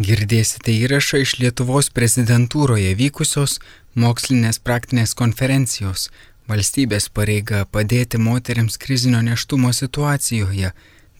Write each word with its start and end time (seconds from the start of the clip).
Girdėsite 0.00 0.72
įrašą 0.72 1.18
iš 1.20 1.38
Lietuvos 1.42 1.90
prezidentūroje 1.92 2.94
vykusios 2.96 3.58
mokslinės 3.94 4.58
praktinės 4.58 5.12
konferencijos 5.14 6.08
Valstybės 6.48 7.06
pareiga 7.08 7.62
padėti 7.70 8.18
moteriams 8.18 8.78
krizinio 8.82 9.20
neštumo 9.22 9.70
situacijoje, 9.72 10.72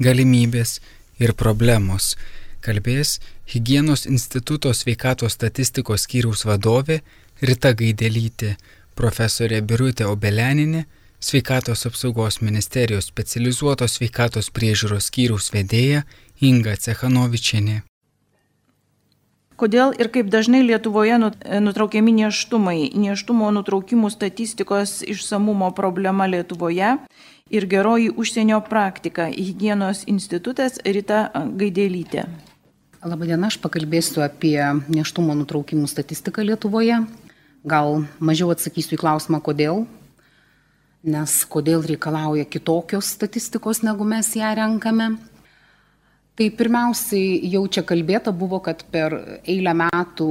galimybės 0.03 0.81
ir 1.23 1.35
problemos. 1.43 2.17
Kalbės 2.65 3.21
Hygienos 3.53 4.07
instituto 4.07 4.73
sveikatos 4.75 5.37
statistikos 5.39 6.07
skyriaus 6.07 6.47
vadovė 6.49 7.03
Rita 7.43 7.73
Gaidelytė, 7.79 8.57
profesorė 8.99 9.61
Birutė 9.63 10.09
Obeleninė, 10.11 10.87
sveikatos 11.21 11.87
apsaugos 11.87 12.41
ministerijos 12.41 13.13
specializuotos 13.13 13.99
sveikatos 13.99 14.51
priežiūros 14.51 15.13
skyriaus 15.13 15.53
vedėja 15.55 16.05
Inga 16.41 16.77
Cechanovičianė 16.77 17.83
kodėl 19.63 19.95
ir 19.95 20.11
kaip 20.11 20.31
dažnai 20.33 20.65
Lietuvoje 20.67 21.19
nutraukiami 21.63 22.15
neštumai, 22.25 22.91
neštumo 22.99 23.51
nutraukimų 23.55 24.11
statistikos 24.11 25.01
išsamumo 25.07 25.71
problema 25.77 26.27
Lietuvoje 26.27 26.97
ir 27.53 27.67
geroji 27.71 28.11
užsienio 28.11 28.59
praktika, 28.67 29.29
hygienos 29.31 30.03
institutas 30.11 30.81
Rita 30.85 31.29
Gaidelytė. 31.35 32.27
Labadiena, 33.03 33.51
aš 33.51 33.59
pakalbėsiu 33.63 34.23
apie 34.23 34.59
neštumo 34.91 35.35
nutraukimų 35.39 35.91
statistiką 35.91 36.45
Lietuvoje. 36.47 37.03
Gal 37.67 38.05
mažiau 38.23 38.51
atsakysiu 38.55 38.97
į 38.97 39.03
klausimą, 39.03 39.43
kodėl. 39.43 39.85
Nes 41.03 41.35
kodėl 41.51 41.83
reikalauja 41.87 42.47
kitokios 42.47 43.11
statistikos, 43.17 43.83
negu 43.83 44.07
mes 44.07 44.31
ją 44.39 44.55
renkame 44.55 45.17
tai 46.39 46.49
pirmiausiai 46.57 47.51
jau 47.53 47.63
čia 47.69 47.83
kalbėta 47.85 48.33
buvo 48.33 48.63
kad 48.65 48.87
per 48.93 49.15
eilę 49.45 49.75
metų 49.77 50.29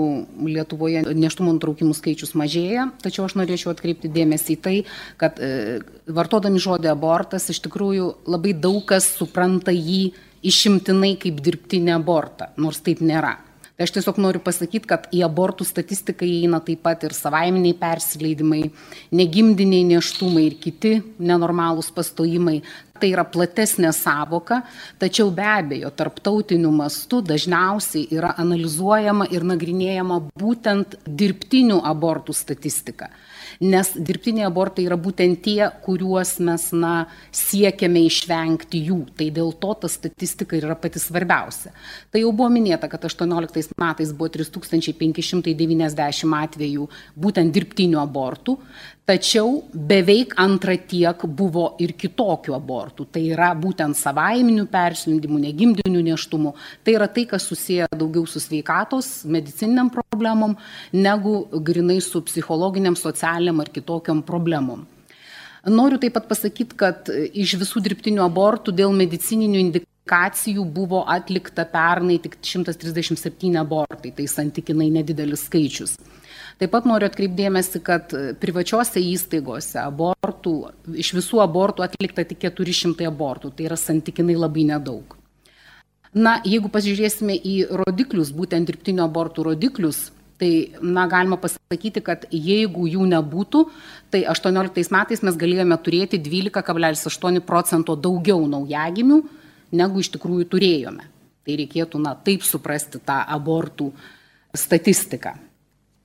lietuvoje 0.47 1.03
nėštumo 1.13 1.53
nutraukimų 1.53 1.93
skaičius 1.97 2.33
mažėja 2.39 2.87
tačiau 3.03 3.27
aš 3.27 3.37
norėčiau 3.37 3.73
atkreipti 3.75 4.09
dėmesį 4.13 4.55
į 4.55 4.59
tai 4.65 4.75
kad 5.21 5.37
e, 5.37 5.79
vartodami 6.09 6.61
žodį 6.61 6.89
abortas 6.91 7.49
iš 7.53 7.61
tikrųjų 7.67 8.09
labai 8.33 8.55
daug 8.57 8.81
kas 8.89 9.11
supranta 9.19 9.73
jį 9.75 10.09
išimtinai 10.41 11.13
kaip 11.21 11.37
dirbtinį 11.45 11.93
abortą 11.99 12.49
nors 12.57 12.81
taip 12.81 13.05
nėra 13.05 13.37
tai 13.81 13.87
aš 13.87 13.95
tiesiog 13.95 14.19
noriu 14.21 14.41
pasakyt 14.45 14.83
kad 14.85 15.07
į 15.09 15.23
abortų 15.25 15.65
statistiką 15.65 16.27
įeina 16.27 16.59
taip 16.61 16.83
pat 16.85 17.01
ir 17.07 17.15
savaiminiai 17.17 17.73
persileidimai 17.79 18.67
negimdiniai 19.17 19.87
nėštumai 19.89 20.43
ir 20.45 20.57
kiti 20.61 20.91
nenormalūs 21.17 21.89
pastojimai. 21.95 22.59
Tai 23.01 23.09
yra 23.09 23.23
platesnė 23.25 23.89
savoka 23.97 24.59
tačiau 25.01 25.31
be 25.33 25.47
abejo 25.49 25.89
tarptautiniu 25.97 26.69
mastu 26.75 27.23
dažniausiai 27.25 28.05
yra 28.13 28.35
analizuojama 28.43 29.25
ir 29.33 29.47
nagrinėjama 29.49 30.19
būtent 30.37 30.99
dirbtinių 31.07 31.81
abortų 31.81 32.37
statistika 32.37 33.09
nes 33.61 33.91
dirbtiniai 33.93 34.47
abortai 34.49 34.87
yra 34.87 34.97
būtent 34.97 35.41
tie 35.45 35.69
kuriuos 35.85 36.33
mes 36.41 36.67
na 36.73 36.93
siekiame 37.35 38.01
išvengti 38.07 38.81
jų. 38.89 38.99
Tai 39.17 39.27
dėl 39.35 39.53
to 39.61 39.73
ta 39.83 39.91
statistika 39.91 40.57
yra 40.57 40.75
pati 40.79 41.01
svarbiausia. 41.01 41.73
Tai 42.11 42.23
jau 42.23 42.31
buvo 42.33 42.49
minėta 42.53 42.89
kad 42.91 43.05
aštuonioliktais 43.05 43.69
metais 43.81 44.13
buvo 44.17 44.31
trys 44.33 44.49
tūkstančiai 44.53 44.97
penki 44.97 45.25
šimtai 45.25 45.53
devyniasdešim 45.59 46.33
atvejų 46.41 46.89
būtent 47.21 47.53
dirbtinių 47.53 48.01
abortų 48.01 48.57
tačiau 49.05 49.63
beveik 49.73 50.35
antra 50.39 50.75
tiek 50.77 51.25
buvo 51.25 51.71
ir 51.81 51.93
kitokių 51.97 52.55
abortų. 52.55 53.07
Tai 53.11 53.23
yra 53.33 53.51
būtent 53.57 53.97
savaiminių 53.97 54.67
persijungimų 54.71 55.41
negimdinių 55.47 56.03
nėštumų. 56.11 56.53
Tai 56.85 56.95
yra 56.99 57.09
tai 57.11 57.25
kas 57.29 57.47
susiję 57.49 57.89
daugiau 57.97 58.27
su 58.29 58.41
sveikatos 58.43 59.23
medicininėm 59.25 59.91
problemom 59.93 60.55
negu 60.93 61.45
grynai 61.51 61.99
su 62.01 62.21
psichologinėm 62.27 62.97
socialinėm 62.99 63.63
ar 63.63 63.71
kitokiom 63.73 64.23
problemom. 64.27 64.85
Noriu 65.69 65.99
taip 66.01 66.15
pat 66.15 66.25
pasakyt 66.29 66.73
kad 66.77 67.09
iš 67.11 67.57
visų 67.61 67.83
dirbtinių 67.85 68.23
abortų 68.25 68.73
dėl 68.73 68.93
medicininių 68.97 69.59
indikacijų 69.61 70.63
buvo 70.65 71.03
atlikta 71.05 71.67
pernai 71.69 72.17
tik 72.21 72.39
šimtas 72.41 72.79
trisdešim 72.81 73.19
septyni 73.19 73.61
abortai. 73.61 74.13
Tai 74.15 74.25
santykinai 74.29 74.89
nedidelis 74.93 75.45
skaičius 75.49 75.99
taip 76.61 76.69
pat 76.75 76.85
noriu 76.85 77.07
atkreipt 77.09 77.33
dėmesį 77.33 77.79
kad 77.81 78.13
privačiose 78.41 79.01
įstaigose 79.01 79.79
abortų 79.81 80.53
iš 81.01 81.15
visų 81.17 81.41
abortų 81.41 81.87
atlikta 81.87 82.25
tik 82.27 82.43
keturi 82.43 82.75
šimtai 82.77 83.07
abortų. 83.09 83.49
Tai 83.55 83.65
yra 83.71 83.77
santykinai 83.79 84.37
labai 84.37 84.67
nedaug. 84.69 85.17
Na 86.13 86.37
jeigu 86.45 86.69
pasižiūrėsime 86.69 87.33
į 87.33 87.55
rodiklius 87.81 88.29
būtent 88.35 88.69
dirbtinių 88.69 89.07
abortų 89.07 89.47
rodiklius 89.49 90.11
tai 90.41 90.53
na 90.81 91.07
galima 91.09 91.37
pasakyti 91.41 92.01
kad 92.05 92.25
jeigu 92.29 92.87
jų 92.89 93.09
nebūtų 93.09 93.65
tai 94.13 94.23
aštuonioliktais 94.29 94.89
metais 94.93 95.21
mes 95.25 95.37
galėjome 95.37 95.77
turėti 95.81 96.21
dvylika 96.21 96.61
kablelis 96.65 97.05
aštuoni 97.09 97.41
procento 97.45 97.95
daugiau 97.95 98.41
naujagimių 98.49 99.21
negu 99.81 100.01
iš 100.01 100.13
tikrųjų 100.13 100.49
turėjome. 100.53 101.07
Tai 101.41 101.57
reikėtų 101.57 102.01
na 102.01 102.13
taip 102.13 102.45
suprasti 102.45 103.01
tą 103.01 103.23
abortų 103.33 103.93
statistiką 104.53 105.39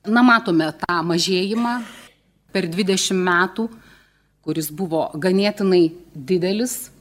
na 0.08 0.22
matome 0.26 0.70
tą 0.82 1.00
mažėjimą 1.06 1.74
per 2.54 2.68
dvidešim 2.72 3.18
metų 3.26 3.68
kuris 4.46 4.70
buvo 4.70 5.08
ganėtinai 5.18 5.88
didelis. 6.14 6.92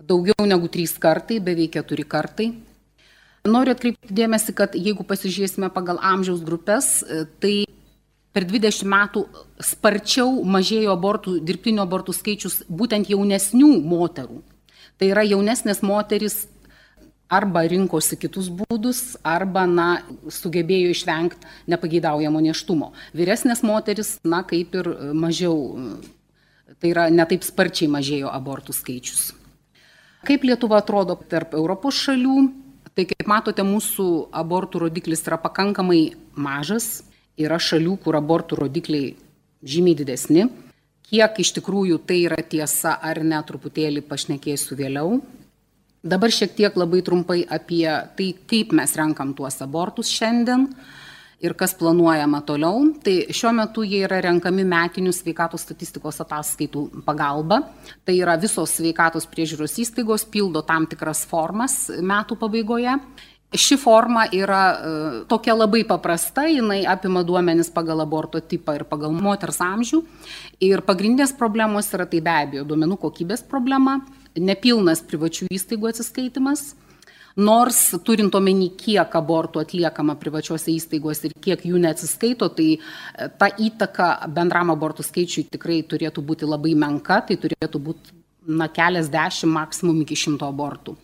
Daugiau 0.00 0.44
negu 0.48 0.68
trys 0.72 0.92
kartai 1.00 1.40
beveik 1.40 1.78
keturi 1.78 2.04
kartai. 2.04 2.50
Noriu 3.48 3.72
atkreipti 3.72 4.12
dėmesį 4.12 4.52
kad 4.56 4.76
jeigu 4.76 5.06
pasižiūrėsime 5.08 5.70
pagal 5.72 6.00
amžiaus 6.04 6.42
grupes 6.44 6.90
tai 7.40 7.54
per 8.36 8.44
dvidešim 8.44 8.90
metų 8.92 9.24
sparčiau 9.64 10.42
mažėjo 10.44 10.92
abortų 10.92 11.38
dirbtinių 11.48 11.84
abortų 11.86 12.14
skaičius 12.18 12.60
būtent 12.68 13.08
jaunesnių 13.08 13.72
moterų. 13.80 14.42
Tai 15.00 15.08
yra 15.08 15.24
jaunesnės 15.24 15.80
moterys 15.80 16.42
arba 17.30 17.62
rinkosi 17.70 18.18
kitus 18.18 18.50
būdus 18.50 19.16
arba 19.26 19.64
na 19.70 19.88
sugebėjo 20.26 20.90
išvengt 20.94 21.46
nepageidaujamo 21.70 22.42
nėštumo. 22.48 22.90
Vyresnės 23.14 23.62
moterys 23.66 24.16
na 24.26 24.42
kaip 24.42 24.74
ir 24.74 24.90
mažiau 25.14 25.56
tai 26.80 26.90
yra 26.90 27.06
ne 27.12 27.26
taip 27.30 27.46
sparčiai 27.46 27.90
mažėjo 27.92 28.32
abortų 28.32 28.74
skaičius. 28.74 29.30
Kaip 30.26 30.44
lietuva 30.44 30.80
atrodo 30.82 31.16
tarp 31.30 31.54
europos 31.56 31.96
šalių? 32.04 32.50
Tai 32.96 33.06
kaip 33.06 33.28
matote 33.30 33.64
mūsų 33.64 34.06
abortų 34.36 34.82
rodiklis 34.84 35.22
yra 35.24 35.38
pakankamai 35.40 36.16
mažas. 36.34 37.04
Yra 37.40 37.60
šalių 37.62 37.94
kur 38.02 38.18
abortų 38.18 38.58
rodikliai 38.64 39.14
žymiai 39.62 39.96
didesni. 39.96 40.48
Kiek 41.10 41.38
iš 41.42 41.54
tikrųjų 41.56 42.02
tai 42.06 42.20
yra 42.26 42.38
tiesa 42.42 42.96
ar 43.02 43.22
ne 43.24 43.38
truputėlį 43.46 44.02
pašnekėsiu 44.06 44.76
vėliau 44.78 45.20
dabar 46.02 46.32
šiek 46.32 46.56
tiek 46.56 46.76
labai 46.76 47.02
trumpai 47.04 47.44
apie 47.44 47.86
tai 48.16 48.32
kaip 48.48 48.72
mes 48.76 48.96
renkam 48.96 49.34
tuos 49.36 49.60
abortus 49.60 50.10
šiandien 50.12 50.68
ir 51.40 51.54
kas 51.56 51.74
planuojama 51.74 52.42
toliau. 52.44 52.84
Tai 53.04 53.14
šiuo 53.32 53.52
metu 53.56 53.84
jie 53.84 54.02
yra 54.04 54.20
renkami 54.24 54.64
metinių 54.68 55.12
sveikatos 55.16 55.64
statistikos 55.64 56.20
ataskaitų 56.24 57.02
pagalba. 57.06 57.62
Tai 58.04 58.16
yra 58.16 58.36
visos 58.40 58.76
sveikatos 58.76 59.28
priežiūros 59.30 59.78
įstaigos 59.80 60.26
pildo 60.28 60.64
tam 60.66 60.88
tikras 60.88 61.24
formas 61.28 61.86
metų 61.88 62.36
pabaigoje. 62.40 62.96
Ši 63.50 63.80
forma 63.82 64.28
yra 64.30 65.24
tokia 65.26 65.56
labai 65.56 65.80
paprasta 65.88 66.44
jinai 66.46 66.84
apima 66.86 67.24
duomenis 67.26 67.72
pagal 67.74 68.04
aborto 68.04 68.38
tipą 68.38 68.76
ir 68.78 68.84
pagal 68.86 69.10
moters 69.10 69.58
amžių. 69.64 70.04
Ir 70.62 70.84
pagrindinės 70.86 71.32
problemos 71.34 71.88
yra 71.96 72.06
tai 72.06 72.20
be 72.22 72.36
abejo 72.36 72.68
duomenų 72.68 73.00
kokybės 73.00 73.42
problema 73.48 73.98
nepilnas 74.38 75.02
privačių 75.06 75.48
įstaigų 75.50 75.90
atsiskaitymas 75.90 76.74
nors 77.40 77.78
turint 78.04 78.34
omeny 78.34 78.70
kiek 78.78 79.14
abortų 79.16 79.62
atliekama 79.64 80.16
privačiose 80.20 80.72
įstaigose 80.74 81.28
ir 81.30 81.36
kiek 81.42 81.62
jų 81.66 81.80
neatsiskaito 81.82 82.48
tai 82.54 82.68
ta 83.38 83.50
įtaka 83.50 84.10
bendram 84.34 84.72
abortų 84.74 85.06
skaičiui 85.06 85.46
tikrai 85.50 85.82
turėtų 85.86 86.24
būti 86.26 86.48
labai 86.48 86.74
menka 86.74 87.20
tai 87.28 87.38
turėtų 87.40 87.82
būt 87.90 88.10
na 88.46 88.66
keliasdešim 88.72 89.52
maksimum 89.54 90.02
iki 90.02 90.18
šimto 90.18 90.48
abortų 90.50 90.96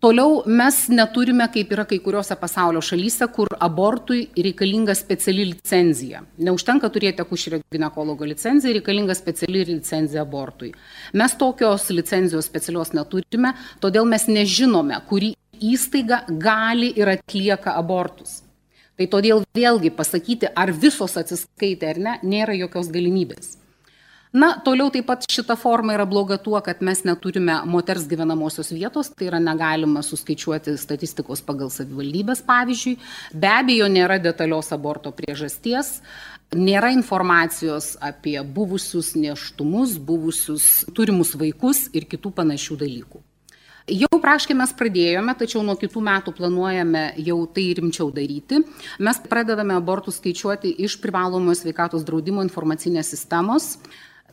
toliau 0.00 0.42
mes 0.46 0.76
neturime 0.88 1.46
kaip 1.52 1.72
yra 1.74 1.84
kai 1.88 1.98
kuriose 2.02 2.36
pasaulio 2.38 2.80
šalyse 2.84 3.26
kur 3.34 3.50
abortui 3.66 4.20
reikalinga 4.36 4.94
speciali 4.94 5.48
licenzija. 5.50 6.22
Neužtenka 6.48 6.90
turėti 6.94 7.24
akušerio 7.24 7.60
ginekologo 7.72 8.28
licenciją 8.28 8.76
reikalinga 8.78 9.16
speciali 9.18 9.64
licenzija 9.72 10.22
abortui. 10.22 10.72
Mes 11.12 11.36
tokios 11.42 11.88
licenzijos 11.90 12.46
specialios 12.50 12.94
neturime 12.94 13.54
todėl 13.82 14.06
mes 14.06 14.28
nežinome 14.30 15.00
kuri 15.10 15.34
įstaiga 15.58 16.24
gali 16.30 16.92
ir 16.96 17.10
atlieka 17.16 17.74
abortus. 17.74 18.42
Tai 18.98 19.06
todėl 19.06 19.44
vėlgi 19.54 19.90
pasakyti 19.94 20.50
ar 20.54 20.70
visos 20.74 21.14
atsiskaitė 21.18 21.94
ar 21.94 22.04
ne 22.06 22.20
nėra 22.22 22.54
jokios 22.58 22.90
galimybės 22.94 23.56
Na, 24.32 24.50
toliau 24.60 24.90
taip 24.92 25.06
pat 25.08 25.24
šita 25.24 25.56
forma 25.56 25.94
yra 25.96 26.04
bloga 26.04 26.36
tuo, 26.36 26.58
kad 26.60 26.82
mes 26.84 27.00
neturime 27.08 27.54
moters 27.64 28.04
gyvenamosios 28.10 28.68
vietos, 28.76 29.08
tai 29.16 29.30
yra 29.30 29.38
negalima 29.40 30.02
suskaičiuoti 30.04 30.74
statistikos 30.76 31.40
pagal 31.44 31.70
savivaldybės, 31.72 32.42
pavyzdžiui. 32.44 32.98
Be 33.32 33.48
abejo, 33.48 33.86
nėra 33.88 34.18
detalios 34.20 34.68
aborto 34.76 35.14
priežasties, 35.16 36.02
nėra 36.52 36.90
informacijos 36.92 37.94
apie 38.04 38.36
buvusius 38.44 39.14
neštumus, 39.16 39.96
buvusius 39.96 40.84
turimus 40.92 41.32
vaikus 41.32 41.86
ir 41.96 42.04
kitų 42.04 42.34
panašių 42.36 42.76
dalykų. 42.84 43.22
Jau 43.88 44.18
praškai 44.20 44.52
mes 44.52 44.74
pradėjome, 44.76 45.32
tačiau 45.40 45.62
nuo 45.64 45.72
kitų 45.80 46.02
metų 46.04 46.34
planuojame 46.36 47.06
jau 47.24 47.38
tai 47.48 47.70
rimčiau 47.78 48.10
daryti. 48.12 48.60
Mes 49.00 49.20
pradedame 49.24 49.72
abortus 49.78 50.18
skaičiuoti 50.20 50.74
iš 50.84 50.98
privalomojo 51.00 51.56
sveikatos 51.62 52.04
draudimo 52.04 52.44
informacinės 52.44 53.08
sistemos 53.14 53.78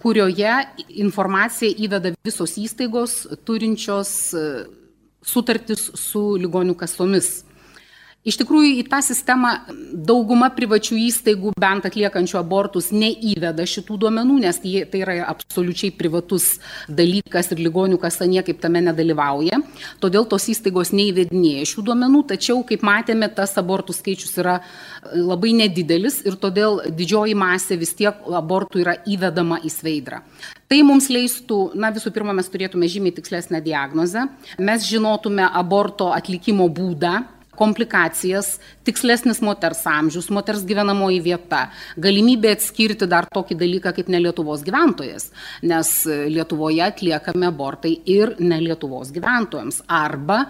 kurioje 0.01 0.53
informaciją 0.89 1.73
įveda 1.87 2.13
visos 2.25 2.57
įstaigos 2.61 3.25
turinčios 3.47 4.11
e, 4.33 4.45
sutartis 5.25 5.89
su 5.97 6.35
ligonių 6.41 6.75
kasomis. 6.77 7.43
Iš 8.25 8.39
tikrųjų, 8.41 8.79
į 8.81 8.83
tą 8.89 9.03
sistemą 9.05 9.51
dauguma 9.93 10.47
privačių 10.49 10.95
įstaigų, 10.97 11.51
bent 11.61 11.85
atliekančių 11.85 12.39
abortus, 12.39 12.87
neįveda 12.89 13.67
šitų 13.69 13.99
duomenų, 14.01 14.39
nes 14.47 14.57
jie, 14.65 14.79
tai 14.89 15.03
yra 15.03 15.17
absoliučiai 15.29 15.91
privatus 15.93 16.55
dalykas 16.89 17.51
ir 17.53 17.61
ligonių 17.61 17.99
kasa 18.01 18.25
niekaip 18.25 18.57
tame 18.63 18.81
nedalyvauja. 18.87 19.59
Todėl 20.01 20.25
tos 20.31 20.47
įstaigos 20.49 20.89
neįvedinėja 20.97 21.67
šių 21.69 21.83
duomenų, 21.91 22.23
tačiau, 22.33 22.63
kaip 22.65 22.81
matėme, 22.89 23.29
tas 23.29 23.53
abortų 23.61 23.93
skaičius 23.93 24.33
yra 24.41 24.57
e, 24.57 25.21
labai 25.21 25.53
nedidelis 25.61 26.23
ir 26.25 26.39
todėl 26.41 26.81
didžioji 26.97 27.37
masė 27.37 27.77
vis 27.77 27.93
tiek 27.93 28.25
abortų 28.25 28.81
yra 28.87 28.97
įvedama 29.05 29.61
į 29.61 29.69
sveidrą. 29.75 30.23
Tai 30.65 30.81
mums 30.81 31.11
leistų, 31.13 31.77
na 31.77 31.93
visų 31.93 32.09
pirma, 32.09 32.33
mes 32.33 32.49
turėtume 32.49 32.89
žymiai 32.89 33.13
tikslesnę 33.13 33.61
diagnozę, 33.61 34.25
mes 34.57 34.89
žinotume 34.89 35.45
aborto 35.45 36.09
atlikimo 36.09 36.65
būdą, 36.73 37.19
komplikacijas, 37.57 38.55
tikslesnis 38.87 39.41
moters 39.45 39.83
amžius, 39.89 40.29
moters 40.33 40.65
gyvenamoji 40.67 41.21
vieta, 41.25 41.65
galimybė 42.01 42.55
atskirti 42.55 43.07
dar 43.09 43.29
tokį 43.33 43.59
dalyką 43.61 43.95
kaip 43.95 44.11
ne 44.11 44.21
Lietuvos 44.25 44.65
gyventojas, 44.65 45.31
nes 45.63 45.95
Lietuvoje 46.31 46.83
atliekami 46.85 47.49
abortai 47.49 47.97
ir 48.05 48.35
ne 48.39 48.61
Lietuvos 48.63 49.13
gyventojams 49.15 49.83
arba 49.87 50.43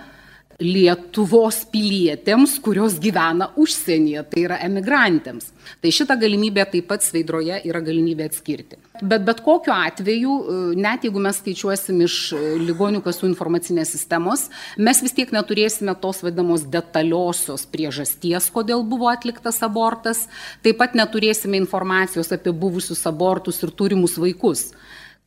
Lietuvos 0.63 1.65
pilietėms, 1.67 2.53
kurios 2.63 2.93
gyvena 3.03 3.49
užsienyje, 3.59 4.21
tai 4.31 4.43
yra 4.45 4.59
emigrantėms. 4.63 5.49
Tai 5.83 5.91
šitą 5.91 6.15
galimybę 6.21 6.63
taip 6.71 6.87
pat 6.87 7.03
sveidroje 7.03 7.57
yra 7.67 7.81
galimybė 7.83 8.29
atskirti. 8.29 8.79
Bet 9.03 9.25
bet 9.27 9.41
kokiu 9.43 9.73
atveju, 9.75 10.35
e, 10.39 10.57
net 10.79 11.03
jeigu 11.03 11.19
mes 11.19 11.41
skaičiuosim 11.41 11.99
iš 12.05 12.15
e, 12.31 12.41
ligonių 12.69 13.03
kasų 13.03 13.27
informacinės 13.33 13.91
sistemos, 13.97 14.47
mes 14.79 15.03
vis 15.03 15.17
tiek 15.17 15.33
neturėsime 15.35 15.97
tos 15.99 16.23
vadinamos 16.23 16.63
detaliosios 16.71 17.67
priežasties, 17.67 18.47
kodėl 18.55 18.87
buvo 18.87 19.11
atliktas 19.11 19.59
abortas, 19.67 20.29
taip 20.63 20.79
pat 20.79 20.95
neturėsime 20.95 21.59
informacijos 21.59 22.31
apie 22.31 22.55
buvusius 22.55 23.03
abortus 23.11 23.59
ir 23.65 23.75
turimus 23.75 24.15
vaikus. 24.15 24.69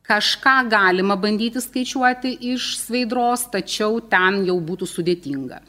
Kažką 0.09 0.55
galima 0.71 1.13
bandyti 1.21 1.61
skaičiuoti 1.61 2.31
iš 2.53 2.71
sveidros, 2.79 3.43
tačiau 3.53 3.99
ten 4.01 4.41
jau 4.47 4.55
būtų 4.57 4.87
sudėtinga. 4.89 5.59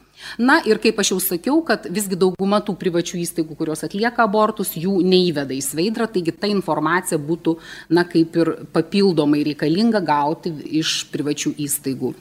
Na 0.40 0.58
ir 0.68 0.80
kaip 0.80 1.00
aš 1.00 1.12
jau 1.14 1.18
sakiau, 1.24 1.58
kad 1.64 1.86
visgi 1.92 2.16
dauguma 2.18 2.60
tų 2.64 2.74
privačių 2.80 3.20
įstaigų, 3.20 3.56
kurios 3.58 3.84
atlieka 3.86 4.24
abortus, 4.24 4.72
jų 4.76 5.00
neįveda 5.04 5.56
į 5.56 5.60
sveidrą, 5.64 6.08
taigi 6.12 6.34
ta 6.36 6.48
informacija 6.48 7.20
būtų, 7.20 7.56
na, 7.96 8.04
kaip 8.08 8.36
ir 8.40 8.52
papildomai 8.72 9.44
reikalinga 9.50 10.00
gauti 10.04 10.52
iš 10.80 11.02
privačių 11.12 11.54
įstaigų. 11.66 12.14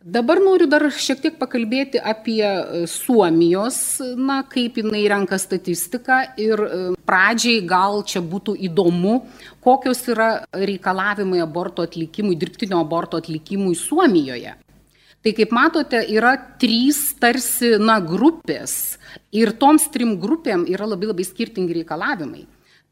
Dabar 0.00 0.38
noriu 0.40 0.64
dar 0.64 0.86
šiek 0.88 1.18
tiek 1.20 1.34
pakalbėti 1.36 2.00
apie 2.00 2.40
e, 2.40 2.86
Suomijos, 2.88 4.00
na, 4.16 4.38
kaip 4.48 4.78
jinai 4.80 5.02
renka 5.12 5.36
statistiką 5.36 6.22
ir 6.40 6.62
e, 6.64 6.78
pradžiai 7.04 7.58
gal 7.68 8.00
čia 8.08 8.22
būtų 8.24 8.54
įdomu, 8.64 9.18
kokios 9.60 10.00
yra 10.08 10.30
reikalavimai 10.56 11.42
aborto 11.44 11.84
atlikimui, 11.84 12.38
dirbtinio 12.40 12.80
aborto 12.80 13.20
atlikimui 13.20 13.76
Suomijoje. 13.76 14.56
Tai 15.20 15.36
kaip 15.36 15.52
matote, 15.52 16.00
yra 16.08 16.32
trys 16.56 17.02
tarsi, 17.20 17.74
na, 17.76 18.00
grupės 18.00 18.96
ir 19.36 19.52
toms 19.60 19.90
trim 19.92 20.16
grupėm 20.16 20.64
yra 20.64 20.88
labai 20.88 21.12
labai 21.12 21.28
skirtingi 21.28 21.76
reikalavimai. 21.82 22.46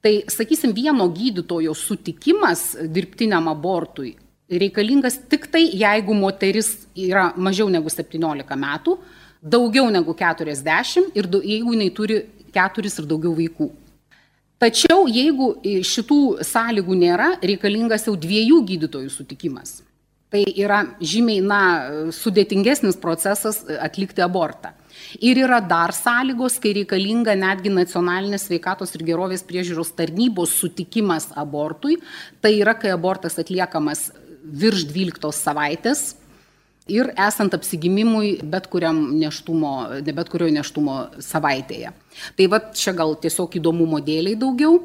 Tai, 0.05 0.17
sakysim, 0.29 0.77
vieno 0.77 1.09
gydytojo 1.09 1.73
sutikimas 1.73 2.75
dirbtiniam 2.85 3.49
abortui 3.49 4.19
reikalingas 4.51 5.19
tik 5.29 5.49
tai, 5.53 5.67
jeigu 5.77 6.15
moteris 6.17 6.87
yra 6.97 7.33
mažiau 7.37 7.69
negu 7.73 7.91
17 7.93 8.57
metų, 8.57 8.97
daugiau 9.43 9.91
negu 9.93 10.15
40 10.17 11.13
ir 11.15 11.29
jeigu 11.45 11.75
jinai 11.77 11.91
turi 11.95 12.23
keturis 12.55 12.99
ir 12.99 13.07
daugiau 13.11 13.35
vaikų. 13.37 13.69
Tačiau 14.59 15.05
jeigu 15.07 15.53
šitų 15.87 16.43
sąlygų 16.43 16.97
nėra, 16.99 17.29
reikalingas 17.45 18.09
jau 18.09 18.17
dviejų 18.19 18.65
gydytojų 18.73 19.13
sutikimas. 19.15 19.83
Tai 20.29 20.43
yra 20.61 20.83
žymiai 21.01 21.41
na, 21.41 21.61
sudėtingesnis 22.13 22.99
procesas 23.01 23.63
atlikti 23.81 24.21
abortą. 24.21 24.75
Ir 25.25 25.39
yra 25.41 25.61
dar 25.65 25.95
sąlygos, 25.95 26.59
kai 26.61 26.75
reikalinga 26.81 27.37
netgi 27.39 27.71
nacionalinės 27.73 28.49
sveikatos 28.49 28.93
ir 28.99 29.07
gerovės 29.09 29.47
priežiūros 29.47 29.95
tarnybos 29.97 30.53
sutikimas 30.59 31.31
abortui. 31.39 31.97
Tai 32.43 32.53
yra, 32.53 32.75
kai 32.77 32.91
abortas 32.93 33.39
atliekamas 33.41 34.09
virš 34.49 34.87
12 34.91 35.33
savaitės 35.35 36.15
ir 36.89 37.13
esant 37.21 37.55
apsigimimui 37.55 38.39
bet 38.43 38.69
neštumo, 38.73 39.73
ne 40.05 40.13
bet 40.17 40.29
kurioje 40.33 40.57
neštumo 40.57 40.99
savaitėje. 41.21 41.93
Tai 42.37 42.47
va 42.49 42.61
čia 42.73 42.95
gal 42.97 43.15
tiesiog 43.21 43.59
įdomumo 43.61 44.01
dėliai 44.01 44.39
daugiau. 44.41 44.81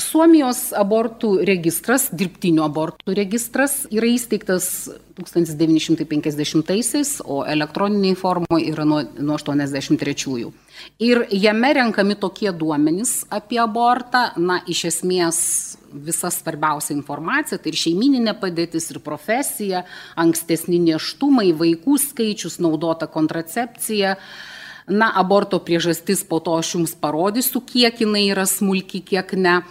Suomijos 0.00 0.72
abortų 0.76 1.38
registras, 1.46 2.08
dirbtinio 2.12 2.64
abortų 2.66 3.14
registras 3.14 3.86
yra 3.94 4.08
įsteigtas 4.10 4.90
1950-aisiais, 5.20 7.20
o 7.24 7.44
elektroniniai 7.46 8.16
formoje 8.18 8.72
yra 8.72 8.84
nuo, 8.88 9.02
nuo 9.20 9.38
83-ųjų. 9.38 10.52
Ir 11.04 11.24
jame 11.30 11.72
renkami 11.78 12.16
tokie 12.18 12.52
duomenys 12.52 13.24
apie 13.32 13.60
abortą, 13.62 14.32
na, 14.36 14.60
iš 14.66 14.84
esmės 14.90 15.38
visa 15.94 16.30
svarbiausia 16.30 16.94
informacija, 16.96 17.58
tai 17.58 17.70
ir 17.70 17.78
šeimininė 17.78 18.34
padėtis, 18.40 18.90
ir 18.90 18.98
profesija, 19.04 19.84
ankstesni 20.18 20.80
neštumai, 20.82 21.52
vaikų 21.54 21.98
skaičius, 22.08 22.58
naudota 22.62 23.06
kontracepcija. 23.10 24.16
Na, 24.84 25.08
aborto 25.16 25.62
priežastis 25.64 26.20
po 26.28 26.42
to 26.44 26.58
aš 26.60 26.74
jums 26.74 26.92
parodysiu, 27.00 27.62
kiek 27.64 28.02
jinai 28.04 28.26
yra 28.34 28.44
smulki, 28.48 29.00
kiek 29.00 29.32
ne. 29.38 29.62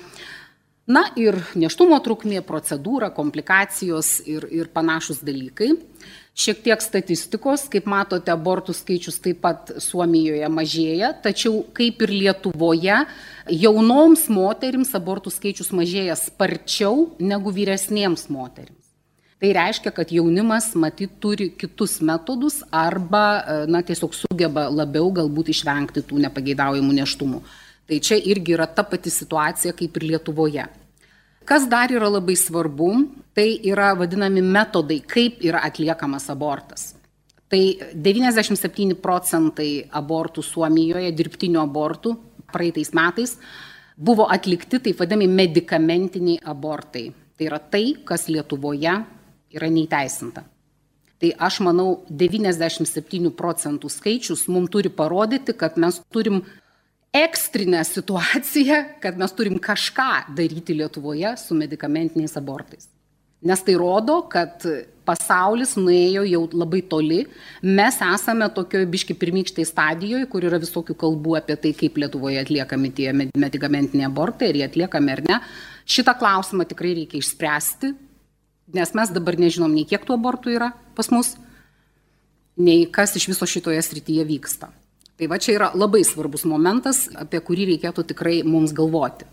Na 0.83 1.05
ir 1.15 1.37
neštumo 1.55 1.95
trukmė, 2.03 2.41
procedūra, 2.43 3.07
komplikacijos 3.15 4.17
ir, 4.27 4.43
ir 4.51 4.67
panašus 4.67 5.21
dalykai. 5.23 5.69
Šiek 6.35 6.59
tiek 6.65 6.81
statistikos, 6.83 7.67
kaip 7.71 7.85
matote, 7.87 8.33
abortų 8.33 8.73
skaičius 8.75 9.21
taip 9.23 9.39
pat 9.45 9.71
Suomijoje 9.79 10.49
mažėja, 10.51 11.13
tačiau 11.23 11.61
kaip 11.77 12.03
ir 12.03 12.11
Lietuvoje, 12.11 12.99
jaunoms 13.63 14.25
moterims 14.33 14.91
abortų 14.97 15.31
skaičius 15.31 15.71
mažėja 15.71 16.17
sparčiau 16.19 17.13
negu 17.21 17.53
vyresniems 17.53 18.27
moterims. 18.33 18.81
Tai 19.39 19.51
reiškia, 19.55 19.91
kad 19.95 20.11
jaunimas 20.11 20.73
matyt 20.79 21.15
turi 21.23 21.49
kitus 21.59 22.01
metodus 22.03 22.61
arba 22.71 23.65
na, 23.67 23.83
tiesiog 23.85 24.15
sugeba 24.15 24.69
labiau 24.71 25.13
galbūt 25.15 25.51
išvengti 25.53 26.03
tų 26.09 26.25
nepageidaujamų 26.27 26.99
neštumų. 27.03 27.43
Tai 27.87 27.99
čia 27.99 28.17
irgi 28.17 28.55
yra 28.55 28.67
ta 28.67 28.85
pati 28.87 29.11
situacija 29.11 29.73
kaip 29.75 29.97
ir 29.99 30.07
Lietuvoje. 30.13 30.65
Kas 31.43 31.65
dar 31.67 31.91
yra 31.91 32.07
labai 32.07 32.35
svarbu, 32.39 32.89
tai 33.35 33.57
yra 33.67 33.91
vadinami 33.99 34.41
metodai, 34.41 35.01
kaip 35.03 35.41
yra 35.43 35.59
atliekamas 35.67 36.29
abortas. 36.31 36.93
Tai 37.51 37.59
97 37.93 38.95
procentai 39.03 39.83
abortų 39.91 40.41
Suomijoje, 40.41 41.11
dirbtinių 41.11 41.59
abortų 41.61 42.15
praeitais 42.53 42.93
metais, 42.95 43.35
buvo 43.97 44.29
atlikti 44.31 44.79
taip 44.79 45.03
vadinami 45.03 45.27
medicamentiniai 45.27 46.39
abortai. 46.49 47.09
Tai 47.37 47.49
yra 47.49 47.59
tai, 47.59 47.85
kas 48.07 48.29
Lietuvoje 48.31 48.95
yra 49.53 49.69
neįteisinta. 49.69 50.45
Tai 51.19 51.29
aš 51.47 51.59
manau, 51.63 52.03
97 52.09 53.29
procentų 53.37 53.91
skaičius 53.91 54.47
mums 54.51 54.71
turi 54.73 54.89
parodyti, 54.91 55.53
kad 55.55 55.77
mes 55.79 56.01
turim 56.11 56.41
ekstrinę 57.13 57.83
situaciją, 57.85 58.79
kad 59.01 59.17
mes 59.17 59.33
turim 59.37 59.59
kažką 59.61 60.33
daryti 60.35 60.73
Lietuvoje 60.73 61.35
su 61.37 61.55
medicamentiniais 61.55 62.37
abortais. 62.37 62.89
Nes 63.43 63.61
tai 63.61 63.75
rodo, 63.75 64.21
kad 64.31 64.63
pasaulis 65.03 65.75
nuėjo 65.75 66.23
jau 66.27 66.41
labai 66.55 66.79
toli. 66.87 67.19
Mes 67.61 67.97
esame 68.07 68.47
tokioje 68.55 68.87
biški 68.89 69.17
pirmykštai 69.19 69.65
stadijoje, 69.67 70.27
kur 70.31 70.47
yra 70.47 70.59
visokių 70.63 70.95
kalbų 70.99 71.37
apie 71.41 71.57
tai, 71.59 71.73
kaip 71.77 71.99
Lietuvoje 71.99 72.39
atliekami 72.41 72.91
tie 72.95 73.11
medikamentiniai 73.13 74.07
abortai, 74.07 74.49
ar 74.49 74.59
jie 74.61 74.67
atliekami 74.69 75.13
ar 75.13 75.23
ne. 75.27 75.39
Šitą 75.83 76.15
klausimą 76.19 76.65
tikrai 76.69 76.93
reikia 77.01 77.19
išspręsti, 77.19 77.91
nes 78.73 78.95
mes 78.95 79.11
dabar 79.11 79.37
nežinom 79.37 79.75
nei 79.75 79.83
kiek 79.85 80.07
tų 80.07 80.15
abortų 80.15 80.55
yra 80.55 80.71
pas 80.95 81.11
mus, 81.11 81.35
nei 82.55 82.87
kas 82.87 83.17
iš 83.19 83.27
viso 83.33 83.49
šitoje 83.49 83.83
srityje 83.83 84.23
vyksta. 84.29 84.71
Tai 85.19 85.29
va 85.29 85.37
čia 85.37 85.55
yra 85.59 85.69
labai 85.77 86.01
svarbus 86.07 86.47
momentas, 86.49 87.05
apie 87.13 87.41
kurį 87.45 87.73
reikėtų 87.73 88.05
tikrai 88.09 88.41
mums 88.47 88.73
galvoti. 88.73 89.27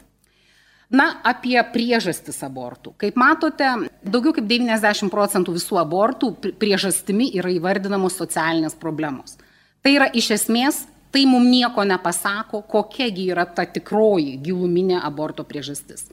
Na, 0.90 1.20
apie 1.22 1.54
priežastis 1.70 2.40
abortų. 2.42 2.96
Kaip 2.98 3.18
matote, 3.20 3.68
daugiau 4.02 4.34
kaip 4.34 4.48
90 4.50 5.12
procentų 5.12 5.54
visų 5.54 5.78
abortų 5.78 6.32
priežastimi 6.58 7.28
yra 7.38 7.52
įvardinamos 7.54 8.16
socialinės 8.18 8.74
problemos. 8.78 9.36
Tai 9.80 9.92
yra 9.94 10.08
iš 10.10 10.32
esmės, 10.34 10.82
tai 11.14 11.22
mums 11.30 11.46
nieko 11.46 11.84
nepasako, 11.86 12.64
kokiagi 12.66 13.28
yra 13.30 13.46
ta 13.46 13.64
tikroji 13.70 14.34
giluminė 14.42 14.98
aborto 14.98 15.46
priežastis. 15.46 16.08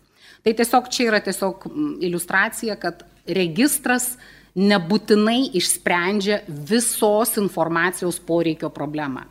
Tai 0.45 0.53
tiesiog 0.55 0.91
čia 0.93 1.07
yra 1.09 1.23
tiesiog 1.25 1.65
iliustracija, 2.05 2.77
kad 2.77 3.01
registras 3.25 4.13
nebūtinai 4.57 5.55
išsprendžia 5.57 6.43
visos 6.47 7.33
informacijos 7.41 8.21
poreikio 8.21 8.69
problemą. 8.73 9.25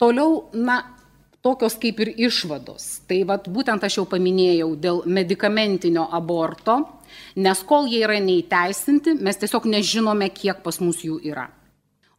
Toliau, 0.00 0.50
na, 0.52 0.82
tokios 1.46 1.78
kaip 1.80 2.00
ir 2.04 2.12
išvados. 2.28 2.86
Tai 3.08 3.22
vat, 3.30 3.46
būtent 3.52 3.84
aš 3.86 4.00
jau 4.00 4.06
paminėjau 4.10 4.72
dėl 4.82 5.02
medicamentinio 5.06 6.08
aborto, 6.18 6.80
nes 7.38 7.62
kol 7.68 7.86
jie 7.90 8.02
yra 8.04 8.18
neįteisinti, 8.20 9.16
mes 9.22 9.38
tiesiog 9.40 9.68
nežinome, 9.70 10.28
kiek 10.34 10.64
pas 10.64 10.80
mus 10.82 11.04
jų 11.06 11.20
yra. 11.30 11.46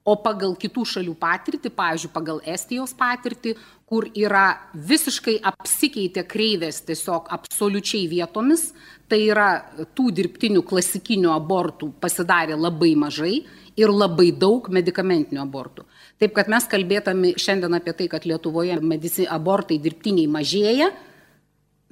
O 0.07 0.15
pagal 0.23 0.53
kitų 0.55 0.85
šalių 0.87 1.17
patirtį, 1.19 1.69
pavyzdžiui, 1.75 2.13
pagal 2.13 2.37
Estijos 2.47 2.93
patirtį, 2.95 3.57
kur 3.87 4.07
yra 4.15 4.45
visiškai 4.71 5.35
apsikeitė 5.51 6.23
kreivės 6.27 6.79
tiesiog 6.87 7.27
absoliučiai 7.35 8.07
vietomis, 8.07 8.69
tai 9.11 9.25
yra 9.27 9.49
tų 9.95 10.13
dirbtinių 10.15 10.63
klasikinių 10.67 11.33
abortų 11.35 11.91
pasidarė 11.99 12.55
labai 12.55 12.93
mažai 12.99 13.41
ir 13.75 13.91
labai 13.91 14.31
daug 14.31 14.71
medikamentinių 14.71 15.43
abortų. 15.43 15.83
Taip 16.17 16.33
kad 16.33 16.49
mes 16.49 16.65
kalbėtami 16.69 17.35
šiandien 17.37 17.77
apie 17.77 17.93
tai, 17.93 18.07
kad 18.09 18.25
Lietuvoje 18.25 18.79
medici, 18.81 19.27
abortai 19.29 19.77
dirbtiniai 19.81 20.29
mažėja, 20.33 20.89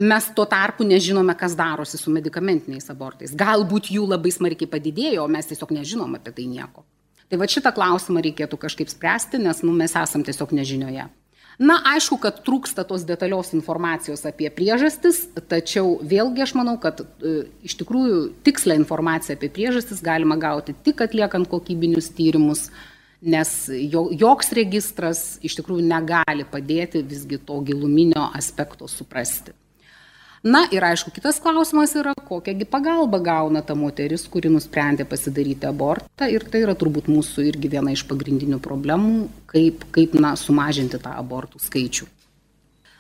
mes 0.02 0.30
tuo 0.36 0.48
tarpu 0.50 0.88
nežinome, 0.88 1.36
kas 1.38 1.54
darosi 1.56 2.00
su 2.02 2.14
medikamentiniais 2.14 2.90
abortais. 2.92 3.36
Galbūt 3.38 3.92
jų 3.94 4.08
labai 4.10 4.34
smarkiai 4.34 4.72
padidėjo, 4.72 5.24
o 5.24 5.32
mes 5.32 5.52
tiesiog 5.52 5.76
nežinom 5.78 6.18
apie 6.18 6.34
tai 6.36 6.48
nieko. 6.50 6.84
Tai 7.30 7.40
va 7.42 7.48
šitą 7.50 7.72
klausimą 7.74 8.22
reikėtų 8.26 8.58
kažkaip 8.62 8.90
spręsti, 8.92 9.40
nes 9.42 9.62
nu, 9.66 9.74
mes 9.78 9.94
esam 9.98 10.26
tiesiog 10.26 10.54
nežinioje. 10.58 11.08
Na, 11.56 11.78
aišku, 11.94 12.18
kad 12.20 12.42
trūksta 12.44 12.84
tos 12.84 13.06
detalios 13.08 13.54
informacijos 13.56 14.26
apie 14.28 14.50
priežastis, 14.52 15.22
tačiau 15.48 15.96
vėlgi 16.04 16.44
aš 16.44 16.54
manau, 16.58 16.76
kad 16.82 17.00
e, 17.00 17.46
iš 17.64 17.78
tikrųjų 17.80 18.18
tikslę 18.44 18.76
informaciją 18.82 19.38
apie 19.38 19.50
priežastis 19.56 20.04
galima 20.04 20.36
gauti 20.36 20.76
tik 20.84 21.06
atliekant 21.06 21.48
kokybinius 21.48 22.12
tyrimus, 22.18 22.68
nes 23.22 23.52
jo, 23.92 24.08
joks 24.12 24.52
registras 24.58 25.22
iš 25.46 25.60
tikrųjų 25.60 25.86
negali 25.88 26.48
padėti 26.48 27.04
visgi 27.06 27.40
to 27.40 27.60
giluminio 27.66 28.30
aspekto 28.36 28.90
suprasti. 28.92 29.56
Na 30.46 30.68
ir 30.70 30.84
aišku, 30.86 31.10
kitas 31.10 31.40
klausimas 31.42 31.96
yra, 31.98 32.12
kokiagi 32.28 32.68
pagalba 32.70 33.18
gauna 33.18 33.64
ta 33.66 33.74
moteris, 33.74 34.28
kuri 34.30 34.52
nusprendė 34.54 35.08
pasidaryti 35.10 35.66
abortą. 35.66 36.28
Ir 36.30 36.46
tai 36.46 36.62
yra 36.62 36.76
turbūt 36.78 37.10
mūsų 37.10 37.48
irgi 37.50 37.72
viena 37.74 37.96
iš 37.96 38.04
pagrindinių 38.06 38.60
problemų, 38.62 39.16
kaip, 39.50 39.88
kaip 39.96 40.14
na, 40.22 40.36
sumažinti 40.38 41.00
tą 41.02 41.16
abortų 41.18 41.64
skaičių. 41.64 42.06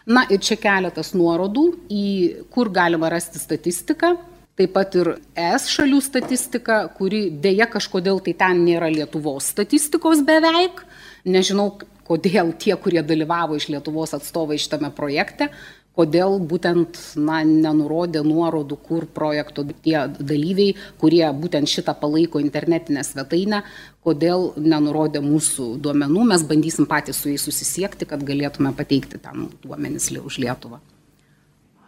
Na 0.10 0.25
ir 0.34 0.41
čia 0.41 0.57
keletas 0.57 1.13
nuorodų, 1.13 1.67
į 1.86 2.07
kur 2.53 2.74
galima 2.74 3.13
rasti 3.13 3.38
statistiką. 3.41 4.15
Taip 4.55 4.71
pat 4.71 4.93
ir 4.95 5.09
ES 5.35 5.65
šalių 5.67 5.97
statistika, 6.00 6.85
kuri 6.95 7.25
dėja 7.43 7.67
kažkodėl 7.67 8.21
tai 8.24 8.33
ten 8.39 8.62
nėra 8.63 8.88
Lietuvos 8.88 9.50
statistikos 9.51 10.21
beveik. 10.24 10.79
Nežinau, 11.27 11.74
kodėl 12.07 12.53
tie, 12.55 12.71
kurie 12.79 13.03
dalyvavo 13.03 13.57
iš 13.59 13.67
Lietuvos 13.74 14.15
atstovai 14.15 14.55
šitame 14.62 14.93
projekte, 14.95 15.50
kodėl 15.95 16.38
būtent 16.39 17.00
na, 17.19 17.41
nenurodė 17.43 18.24
nuorodų, 18.24 18.79
kur 18.88 19.09
projekto 19.12 19.67
tie 19.83 20.05
dalyviai, 20.07 20.77
kurie 21.03 21.25
būtent 21.35 21.71
šitą 21.71 21.95
palaiko 22.00 22.39
internetinę 22.43 23.03
svetainę, 23.03 23.63
kodėl 24.07 24.53
nenurodė 24.55 25.24
mūsų 25.25 25.74
duomenų, 25.83 26.27
mes 26.31 26.47
bandysim 26.47 26.88
patys 26.88 27.19
su 27.19 27.31
jais 27.33 27.43
susisiekti, 27.43 28.07
kad 28.07 28.24
galėtume 28.24 28.71
pateikti 28.75 29.19
ten 29.19 29.50
duomenys 29.63 30.13
už 30.15 30.43
Lietuvą. 30.47 30.83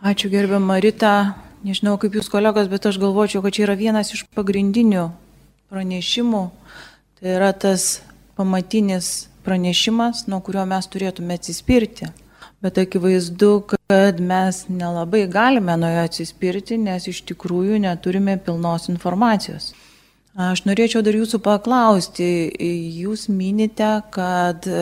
Ačiū 0.04 0.30
gerbiamą 0.30 0.82
Rita. 0.84 1.47
Nežinau 1.66 1.96
kaip 2.02 2.14
jūs 2.20 2.30
kolegos, 2.30 2.70
bet 2.70 2.86
aš 2.86 3.00
galvočiau, 3.02 3.42
kad 3.46 3.56
čia 3.56 3.66
yra 3.66 3.78
vienas 3.80 4.14
iš 4.14 4.28
pagrindinių 4.38 5.08
pranešimų. 5.72 6.44
Tai 7.18 7.34
yra 7.34 7.50
tas 7.58 8.04
pamatinis 8.38 9.28
pranešimas, 9.48 10.28
nuo 10.30 10.44
kurio 10.46 10.68
mes 10.70 10.90
turėtume 10.92 11.40
atsispirti 11.40 12.12
bet 12.62 12.78
akivaizdu, 12.78 13.64
kad 13.88 14.20
mes 14.20 14.66
nelabai 14.70 15.28
galime 15.28 15.78
nuo 15.78 15.90
jo 15.90 16.06
atsispirti, 16.08 16.78
nes 16.82 17.08
iš 17.12 17.22
tikrųjų 17.30 17.78
neturime 17.84 18.38
pilnos 18.42 18.90
informacijos. 18.94 19.74
Aš 20.38 20.60
norėčiau 20.68 21.00
dar 21.02 21.16
jūsų 21.18 21.40
paklausti, 21.42 22.28
jūs 22.94 23.24
minite, 23.34 23.88
kad 24.14 24.68
e, 24.70 24.82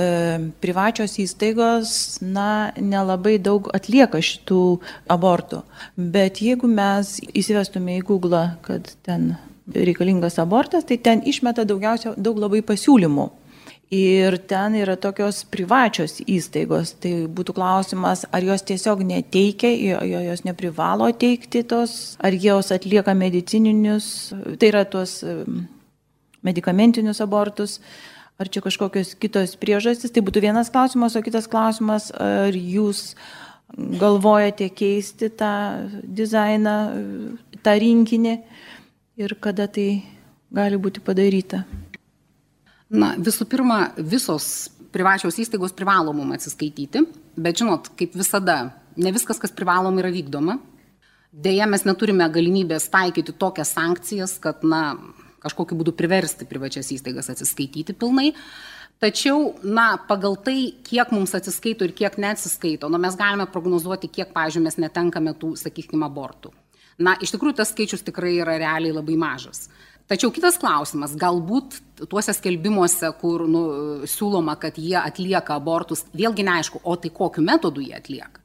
privačios 0.60 1.14
įstaigos, 1.24 1.94
na, 2.20 2.74
nelabai 2.76 3.38
daug 3.40 3.70
atlieka 3.72 4.20
šitų 4.20 4.64
abortų, 5.16 5.62
bet 5.96 6.42
jeigu 6.44 6.68
mes 6.68 7.14
įsivestume 7.32 7.96
į 8.02 8.04
Google, 8.10 8.44
kad 8.68 8.92
ten 9.08 9.38
reikalingas 9.72 10.42
abortas, 10.44 10.84
tai 10.92 11.00
ten 11.00 11.24
išmeta 11.24 11.64
daugiausia 11.64 12.18
daug 12.20 12.44
labai 12.44 12.60
pasiūlymų. 12.60 13.30
Ir 13.96 14.36
ten 14.50 14.74
yra 14.80 14.96
tokios 15.00 15.44
privačios 15.48 16.18
įstaigos. 16.26 16.96
Tai 17.00 17.14
būtų 17.32 17.54
klausimas, 17.56 18.26
ar 18.34 18.44
jos 18.44 18.66
tiesiog 18.68 19.04
neteikia, 19.08 19.72
jos 20.10 20.44
neprivalo 20.48 21.12
teikti 21.16 21.64
tos, 21.70 22.16
ar 22.20 22.36
jos 22.36 22.74
atlieka 22.76 23.14
medicininius, 23.16 24.34
tai 24.60 24.72
yra 24.74 24.84
tuos 24.90 25.22
medicamentinius 26.46 27.22
abortus, 27.24 27.80
ar 28.42 28.50
čia 28.52 28.64
kažkokios 28.66 29.16
kitos 29.22 29.56
priežastys. 29.62 30.14
Tai 30.14 30.26
būtų 30.26 30.44
vienas 30.44 30.74
klausimas, 30.74 31.16
o 31.16 31.24
kitas 31.26 31.48
klausimas, 31.52 32.12
ar 32.18 32.58
jūs 32.58 33.14
galvojate 33.76 34.70
keisti 34.76 35.32
tą 35.34 35.54
dizainą, 36.04 36.76
tą 37.66 37.80
rinkinį 37.82 38.36
ir 39.22 39.38
kada 39.42 39.70
tai 39.72 40.04
gali 40.54 40.78
būti 40.80 41.02
padaryta. 41.04 41.64
Na, 42.94 43.16
visų 43.18 43.48
pirma, 43.50 43.80
visos 43.98 44.70
privačios 44.94 45.40
įstaigos 45.42 45.74
privalo 45.76 46.14
mum 46.16 46.36
atsiskaityti, 46.36 47.02
bet 47.42 47.60
žinot, 47.60 47.90
kaip 47.98 48.14
visada, 48.16 48.76
ne 48.96 49.12
viskas, 49.16 49.40
kas 49.42 49.54
privalom, 49.56 49.98
yra 50.00 50.12
vykdoma. 50.14 50.60
Deja, 51.36 51.66
mes 51.68 51.84
neturime 51.84 52.28
galimybės 52.32 52.88
taikyti 52.94 53.34
tokias 53.36 53.74
sankcijas, 53.76 54.38
kad, 54.40 54.62
na, 54.64 54.96
kažkokiu 55.44 55.78
būdu 55.82 55.96
priversti 55.98 56.48
privačias 56.48 56.94
įstaigas 56.96 57.28
atsiskaityti 57.34 57.98
pilnai. 57.98 58.32
Tačiau, 59.04 59.58
na, 59.68 59.98
pagal 60.08 60.38
tai, 60.40 60.60
kiek 60.88 61.10
mums 61.12 61.34
atsiskaito 61.36 61.84
ir 61.84 61.92
kiek 61.98 62.16
neatsiskaito, 62.22 62.88
nu, 62.88 63.02
mes 63.02 63.18
galime 63.20 63.50
prognozuoti, 63.52 64.08
kiek, 64.08 64.30
pažiūrėjau, 64.32 64.70
mes 64.70 64.80
netenkame 64.86 65.34
tų, 65.42 65.52
sakykime, 65.60 66.08
abortų. 66.08 66.54
Na, 67.04 67.18
iš 67.20 67.34
tikrųjų, 67.36 67.58
tas 67.60 67.74
skaičius 67.74 68.06
tikrai 68.08 68.38
yra 68.40 68.56
realiai 68.62 68.96
labai 68.96 69.18
mažas. 69.20 69.66
Tačiau 70.06 70.30
kitas 70.30 70.60
klausimas, 70.62 71.16
galbūt 71.18 71.80
tuose 72.06 72.34
skelbimuose, 72.38 73.10
kur 73.18 73.48
nu, 73.50 73.62
siūloma, 74.06 74.54
kad 74.62 74.78
jie 74.78 74.98
atlieka 75.02 75.58
abortus, 75.58 76.04
vėlgi 76.14 76.46
neaišku, 76.46 76.84
o 76.86 76.94
tai 77.02 77.10
kokiu 77.10 77.42
metodu 77.46 77.82
jie 77.82 77.96
atlieka. 77.98 78.44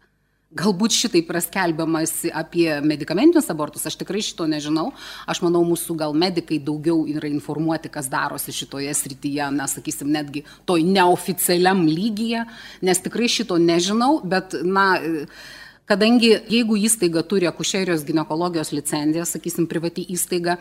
Galbūt 0.56 0.96
šitaip 0.96 1.28
yra 1.30 1.38
skelbiamas 1.44 2.24
apie 2.34 2.66
medicamentinius 2.82 3.52
abortus, 3.52 3.84
aš 3.86 4.00
tikrai 4.00 4.18
šito 4.24 4.48
nežinau. 4.50 4.88
Aš 5.30 5.44
manau, 5.44 5.60
mūsų 5.68 5.94
gal 6.00 6.16
medikai 6.16 6.58
daugiau 6.58 7.04
yra 7.06 7.28
informuoti, 7.30 7.92
kas 7.92 8.08
darosi 8.10 8.56
šitoje 8.56 8.90
srityje, 8.96 9.46
na, 9.54 9.68
sakysim, 9.70 10.10
netgi 10.10 10.42
toj 10.66 10.82
neoficialiam 10.88 11.84
lygyje, 11.86 12.48
nes 12.82 13.04
tikrai 13.04 13.30
šito 13.30 13.60
nežinau, 13.62 14.16
bet, 14.26 14.56
na, 14.66 14.88
kadangi 15.86 16.32
jeigu 16.50 16.80
įstaiga 16.82 17.22
turi 17.30 17.46
akušerijos 17.46 18.02
gynekologijos 18.08 18.74
licenciją, 18.74 19.28
sakysim, 19.30 19.70
privati 19.70 20.02
įstaiga, 20.16 20.58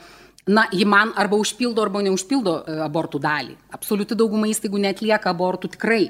na, 0.48 0.66
ji 0.72 0.86
man 0.86 1.12
arba 1.20 1.38
užpildo, 1.38 1.82
arba 1.84 2.02
neužpildo 2.06 2.56
e, 2.64 2.76
abortų 2.86 3.22
dalį. 3.24 3.56
Absoliuti 3.76 4.18
dauguma 4.18 4.50
įstaigų 4.50 4.82
netlieka 4.82 5.34
abortų 5.34 5.74
tikrai. 5.76 6.10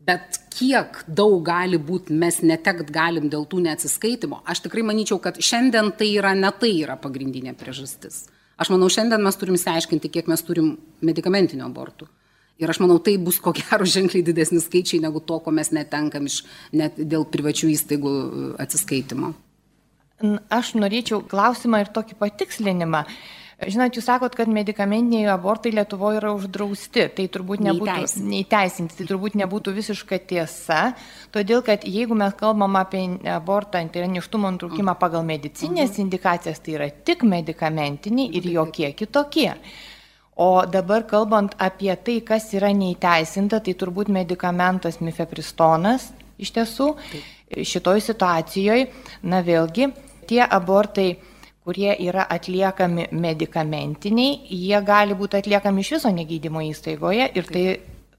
Bet 0.00 0.38
kiek 0.54 1.02
daug 1.06 1.42
gali 1.44 1.76
būti, 1.76 2.14
mes 2.16 2.40
netekt 2.40 2.88
galim 2.94 3.28
dėl 3.32 3.44
tų 3.50 3.60
neatsiskaitimo, 3.66 4.40
aš 4.48 4.62
tikrai 4.64 4.84
manyčiau, 4.86 5.18
kad 5.20 5.36
šiandien 5.36 5.92
tai 5.98 6.08
yra 6.16 6.32
ne 6.34 6.48
tai 6.56 6.72
yra 6.78 6.96
pagrindinė 6.96 7.52
priežastis. 7.58 8.24
Aš 8.60 8.72
manau, 8.72 8.88
šiandien 8.92 9.20
mes 9.24 9.36
turim 9.40 9.56
įsiaiškinti, 9.56 10.08
kiek 10.12 10.26
mes 10.28 10.42
turim 10.44 10.72
medicamentinio 11.04 11.68
abortų. 11.68 12.08
Ir 12.60 12.68
aš 12.68 12.80
manau, 12.82 12.98
tai 13.00 13.14
bus 13.20 13.38
ko 13.40 13.52
gero 13.56 13.86
ženkliai 13.88 14.24
didesni 14.24 14.60
skaičiai 14.60 15.00
negu 15.04 15.22
to, 15.24 15.38
ko 15.40 15.52
mes 15.52 15.72
netenkam 15.72 16.26
iš 16.28 16.42
net 16.76 16.96
dėl 16.96 17.24
privačių 17.28 17.70
įstaigų 17.72 18.14
atsiskaitimo. 18.60 19.32
Aš 20.52 20.74
norėčiau 20.76 21.22
klausimą 21.24 21.80
ir 21.80 21.92
tokį 21.94 22.18
patikslinimą. 22.20 23.06
Žinot, 23.60 23.92
jūs 23.98 24.06
sakot, 24.08 24.32
kad 24.32 24.48
medikamentiniai 24.48 25.28
abortai 25.28 25.74
Lietuvoje 25.74 26.16
yra 26.20 26.30
uždrausti, 26.32 27.04
tai 27.12 27.26
turbūt 27.32 27.60
nebūtų 27.66 28.24
neįteisinti, 28.30 28.96
tai 28.96 29.06
turbūt 29.10 29.36
nebūtų 29.36 29.74
visiška 29.76 30.16
tiesa, 30.30 30.94
todėl 31.34 31.60
kad 31.66 31.84
jeigu 31.84 32.16
mes 32.16 32.32
kalbam 32.40 32.78
apie 32.80 33.02
abortą, 33.28 33.82
tai 33.92 34.00
yra 34.00 34.08
neštumo 34.14 34.54
nutraukimą 34.54 34.96
pagal 35.00 35.26
medicinės 35.28 35.92
mhm. 35.92 36.06
indikacijas, 36.06 36.62
tai 36.64 36.78
yra 36.78 36.88
tik 36.90 37.26
medikamentiniai 37.28 38.32
ir 38.40 38.48
jokie 38.54 38.94
kitokie. 38.96 39.52
O 40.40 40.64
dabar 40.64 41.04
kalbant 41.04 41.52
apie 41.60 41.92
tai, 42.00 42.20
kas 42.24 42.48
yra 42.56 42.70
neįteisinta, 42.72 43.60
tai 43.60 43.74
turbūt 43.76 44.08
medikamentas 44.08 45.02
mifepristonas 45.04 46.08
iš 46.40 46.54
tiesų. 46.56 46.94
Šitoj 47.50 48.00
situacijoje, 48.06 48.88
na 49.26 49.42
vėlgi, 49.44 49.90
tie 50.30 50.40
abortai 50.46 51.10
kurie 51.70 51.92
yra 52.02 52.24
atliekami 52.26 53.12
medikamentiniai, 53.14 54.40
jie 54.50 54.78
gali 54.82 55.14
būti 55.14 55.38
atliekami 55.38 55.84
iš 55.84 55.92
viso 55.94 56.10
negydymo 56.10 56.64
įstaigoje 56.66 57.28
ir 57.38 57.46
tai 57.46 57.62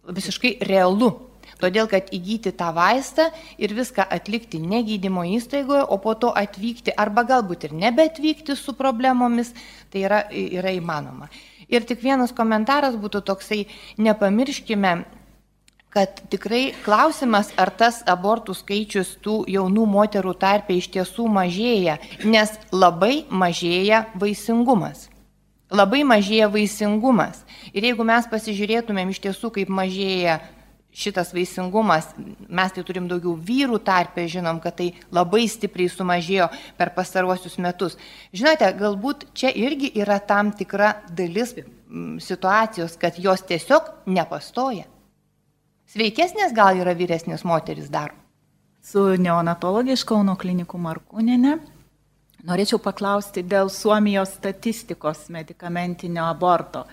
visiškai 0.07 0.53
realu. 0.69 1.11
Todėl, 1.59 1.89
kad 1.91 2.07
įgyti 2.15 2.53
tą 2.57 2.69
vaistą 2.73 3.27
ir 3.59 3.73
viską 3.75 4.05
atlikti 4.15 4.61
negydymo 4.63 5.25
įstaigoje, 5.35 5.83
o 5.83 5.99
po 6.01 6.15
to 6.15 6.31
atvykti 6.31 6.95
arba 6.95 7.25
galbūt 7.27 7.67
ir 7.67 7.75
nebeatvykti 7.75 8.55
su 8.55 8.73
problemomis, 8.79 9.51
tai 9.91 10.05
yra, 10.07 10.21
yra 10.31 10.71
įmanoma. 10.73 11.27
Ir 11.67 11.83
tik 11.87 11.99
vienas 12.07 12.31
komentaras 12.31 12.95
būtų 13.03 13.21
toksai, 13.27 13.65
nepamirškime 13.99 14.95
kad 15.91 16.21
tikrai 16.31 16.71
klausimas, 16.85 17.51
ar 17.59 17.69
tas 17.75 17.99
abortų 18.07 18.55
skaičius 18.55 19.17
tų 19.23 19.41
jaunų 19.51 19.85
moterų 19.91 20.33
tarpe 20.39 20.77
iš 20.79 20.87
tiesų 20.93 21.27
mažėja, 21.27 21.97
nes 22.23 22.53
labai 22.71 23.25
mažėja 23.27 24.05
vaisingumas. 24.15 25.09
Labai 25.71 26.01
mažėja 26.07 26.47
vaisingumas. 26.51 27.43
Ir 27.71 27.89
jeigu 27.89 28.07
mes 28.07 28.27
pasižiūrėtumėm 28.31 29.11
iš 29.11 29.21
tiesų, 29.23 29.51
kaip 29.55 29.71
mažėja 29.71 30.39
šitas 30.91 31.31
vaisingumas, 31.35 32.09
mes 32.51 32.73
tai 32.75 32.83
turim 32.87 33.07
daugiau 33.07 33.37
vyrų 33.39 33.79
tarpę, 33.83 34.25
žinom, 34.31 34.59
kad 34.63 34.75
tai 34.79 34.89
labai 35.15 35.45
stipriai 35.51 35.91
sumažėjo 35.91 36.49
per 36.79 36.91
pastaruosius 36.95 37.55
metus. 37.63 37.95
Žinote, 38.35 38.67
galbūt 38.79 39.29
čia 39.35 39.51
irgi 39.55 39.93
yra 40.03 40.19
tam 40.19 40.51
tikra 40.55 40.97
dalis 41.07 41.55
situacijos, 42.23 42.99
kad 42.99 43.19
jos 43.19 43.43
tiesiog 43.47 43.93
nepastoja. 44.11 44.90
Sveikesnės 45.91 46.53
gal 46.55 46.77
yra 46.79 46.93
vyresnės 46.95 47.41
moteris 47.43 47.89
dar? 47.91 48.13
Su 48.79 49.01
neonatologė 49.19 49.97
iš 49.97 50.05
Kauno 50.07 50.37
klinikų 50.39 50.79
Markūnėne. 50.79 51.57
Norėčiau 52.47 52.79
paklausti 52.79 53.43
dėl 53.43 53.67
Suomijos 53.67 54.31
statistikos 54.37 55.25
medicamentinio 55.35 56.29
aborto. 56.29 56.85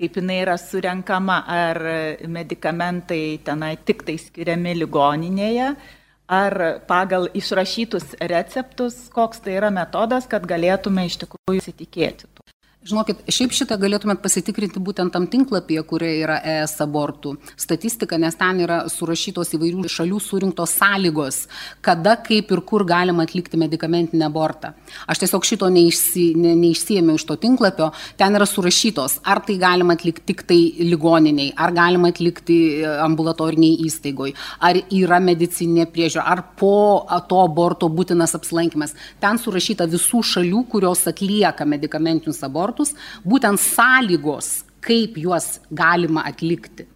Kaip 0.00 0.16
jinai 0.16 0.38
yra 0.46 0.54
surenkama, 0.56 1.36
ar 1.44 1.82
medikamentai 2.32 3.20
tenai 3.44 3.74
tik 3.76 4.06
tai 4.08 4.16
skiriami 4.24 4.72
ligoninėje, 4.80 5.68
ar 6.32 6.58
pagal 6.88 7.28
išrašytus 7.36 8.16
receptus, 8.32 9.02
koks 9.12 9.44
tai 9.44 9.60
yra 9.60 9.68
metodas, 9.68 10.24
kad 10.32 10.48
galėtume 10.48 11.04
iš 11.10 11.20
tikrųjų 11.26 11.60
įsitikėti. 11.60 12.35
Žinokit, 12.86 13.24
šiaip 13.34 13.50
šitą 13.50 13.74
galėtumėt 13.82 14.20
pasitikrinti 14.22 14.78
būtent 14.78 15.10
tam 15.10 15.24
tinklapyje, 15.26 15.82
kurie 15.90 16.12
yra 16.20 16.36
ES 16.46 16.76
abortų 16.84 17.32
statistika, 17.58 18.14
nes 18.14 18.36
ten 18.38 18.60
yra 18.62 18.76
surašytos 18.92 19.56
įvairių 19.56 19.88
šalių 19.90 20.20
surinktos 20.22 20.74
sąlygos, 20.78 21.38
kada, 21.82 22.12
kaip 22.22 22.52
ir 22.54 22.62
kur 22.68 22.84
galima 22.86 23.24
atlikti 23.26 23.58
medicamentinį 23.58 24.22
abortą. 24.28 24.70
Aš 25.10 25.24
tiesiog 25.24 25.48
šito 25.48 25.70
neišsi, 25.74 26.28
ne, 26.38 26.52
neišsiemiau 26.60 27.18
iš 27.18 27.24
to 27.26 27.34
tinklapio, 27.42 27.88
ten 28.20 28.38
yra 28.38 28.46
surašytos, 28.46 29.18
ar 29.26 29.42
tai 29.48 29.58
galima 29.58 29.98
atlikti 29.98 30.22
tik 30.30 30.46
tai 30.46 30.60
ligoniniai, 30.86 31.56
ar 31.58 31.74
galima 31.74 32.12
atlikti 32.14 32.60
e, 32.84 32.94
ambulatoriniai 33.08 33.80
įstaigoj, 33.88 34.36
ar 34.62 34.78
yra 34.94 35.18
medicinė 35.26 35.88
priežiūra, 35.90 36.28
ar 36.36 36.44
po 36.62 37.02
to 37.26 37.42
aborto 37.48 37.90
būtinas 37.90 38.38
apsilankimas. 38.38 38.94
Ten 39.18 39.42
surašyta 39.42 39.90
visų 39.90 40.22
šalių, 40.36 40.62
kurios 40.70 41.02
atlieka 41.10 41.66
medicamentinius 41.66 42.44
abortus 42.46 42.74
abortus, 42.76 42.94
būtent 43.24 43.60
sąlygos, 43.60 44.64
kaip 44.80 45.16
juos 45.18 45.60
galima 45.70 46.24
atlikti. 46.26 46.86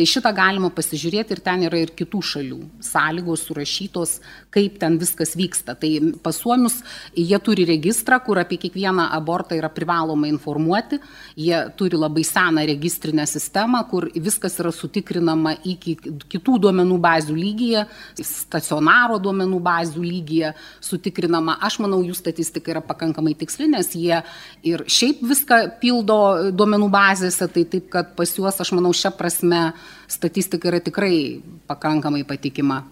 Tai 0.00 0.06
šitą 0.08 0.30
galima 0.32 0.70
pasižiūrėti 0.72 1.34
ir 1.36 1.40
ten 1.44 1.60
yra 1.66 1.76
ir 1.76 1.90
kitų 1.92 2.22
šalių 2.24 2.56
sąlygos 2.80 3.42
surašytos, 3.44 4.14
kaip 4.48 4.78
ten 4.80 4.94
viskas 4.96 5.34
vyksta. 5.36 5.74
Tai 5.76 5.90
pas 6.24 6.38
suomius 6.40 6.78
jie 7.12 7.36
turi 7.44 7.66
registrą, 7.68 8.16
kur 8.24 8.40
apie 8.40 8.56
kiekvieną 8.62 9.10
abortą 9.12 9.58
yra 9.58 9.68
privaloma 9.68 10.30
informuoti. 10.30 10.96
Jie 11.36 11.58
turi 11.76 12.00
labai 12.00 12.24
seną 12.24 12.64
registrinę 12.70 13.26
sistemą, 13.28 13.82
kur 13.90 14.06
viskas 14.14 14.56
yra 14.64 14.72
sutikrinama 14.72 15.52
iki 15.68 15.98
kitų 16.32 16.56
duomenų 16.64 16.96
bazių 17.04 17.36
lygyje, 17.36 17.84
stacionaro 18.24 19.20
duomenų 19.20 19.60
bazių 19.68 20.06
lygyje 20.06 20.54
sutikrinama. 20.80 21.58
Aš 21.60 21.76
manau, 21.84 22.00
jų 22.00 22.16
statistika 22.16 22.72
yra 22.72 22.80
pakankamai 22.80 23.36
tiksli, 23.36 23.68
nes 23.76 23.92
jie 23.92 24.24
ir 24.64 24.88
šiaip 24.88 25.20
viską 25.28 25.62
pildo 25.84 26.20
duomenų 26.56 26.88
bazėse, 26.88 27.52
tai 27.52 27.68
taip, 27.68 27.92
kad 27.92 28.16
pas 28.16 28.36
juos, 28.40 28.64
aš 28.64 28.72
manau, 28.80 28.96
šią 28.96 29.12
prasme 29.20 29.64
statistika 30.10 30.70
yra 30.70 30.80
tikrai 30.84 31.42
pakankamai 31.70 32.24
patikima. 32.28 32.82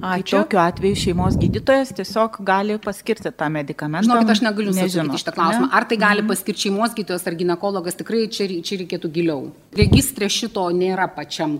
Ačiū. 0.00 0.38
Tai 0.38 0.44
tokiu 0.44 0.60
atveju 0.62 0.96
šeimos 0.96 1.36
gydytojas 1.36 1.90
tiesiog 1.98 2.38
gali 2.46 2.76
paskirti 2.80 3.32
tą 3.36 3.48
medikamentą. 3.52 4.06
Žinokit, 4.06 4.30
aš 4.36 4.42
negaliu 4.46 4.70
atsakyti 4.72 5.18
šitą 5.20 5.34
klausimą. 5.34 5.66
Ne? 5.66 5.72
Ar 5.76 5.86
tai 5.90 5.98
gali 6.00 6.22
mhm. 6.22 6.30
paskirti 6.30 6.68
šeimos 6.68 6.94
gydytojas 6.96 7.26
ar 7.26 7.36
gynekologas, 7.40 7.98
tikrai 7.98 8.22
čia, 8.32 8.46
čia 8.64 8.78
reikėtų 8.84 9.10
giliau. 9.16 9.50
Registrė 9.76 10.30
šito 10.32 10.68
nėra 10.76 11.10
pačiam. 11.16 11.58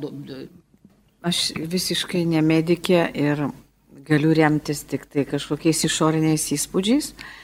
Aš 1.27 1.51
visiškai 1.59 2.23
nemedikė 2.31 3.03
ir 3.19 3.45
galiu 4.07 4.33
remtis 4.39 4.87
tik 4.89 5.05
tai 5.11 5.27
kažkokiais 5.29 5.85
išoriniais 5.91 6.47
įspūdžiais. 6.57 7.13
Uh, 7.13 7.40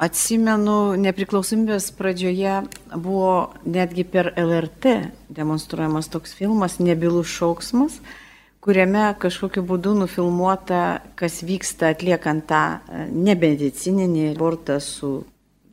Atsimenu, 0.00 0.94
nepriklausomybės 0.96 1.90
pradžioje 1.92 2.54
buvo 2.94 3.50
netgi 3.68 4.06
per 4.08 4.30
LRT 4.32 4.94
demonstruojamas 5.36 6.08
toks 6.08 6.32
filmas 6.38 6.78
Nebilų 6.80 7.20
šauksmas, 7.28 7.98
kuriame 8.64 9.10
kažkokiu 9.20 9.60
būdu 9.68 9.92
nufilmuota, 9.98 11.02
kas 11.20 11.42
vyksta 11.44 11.92
atliekant 11.92 12.48
tą 12.48 12.62
e, 12.78 13.04
nebedicininį 13.12 14.30
abortą 14.30 14.78
su, 14.80 15.12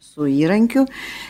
su 0.04 0.28
įrankiu, 0.28 0.84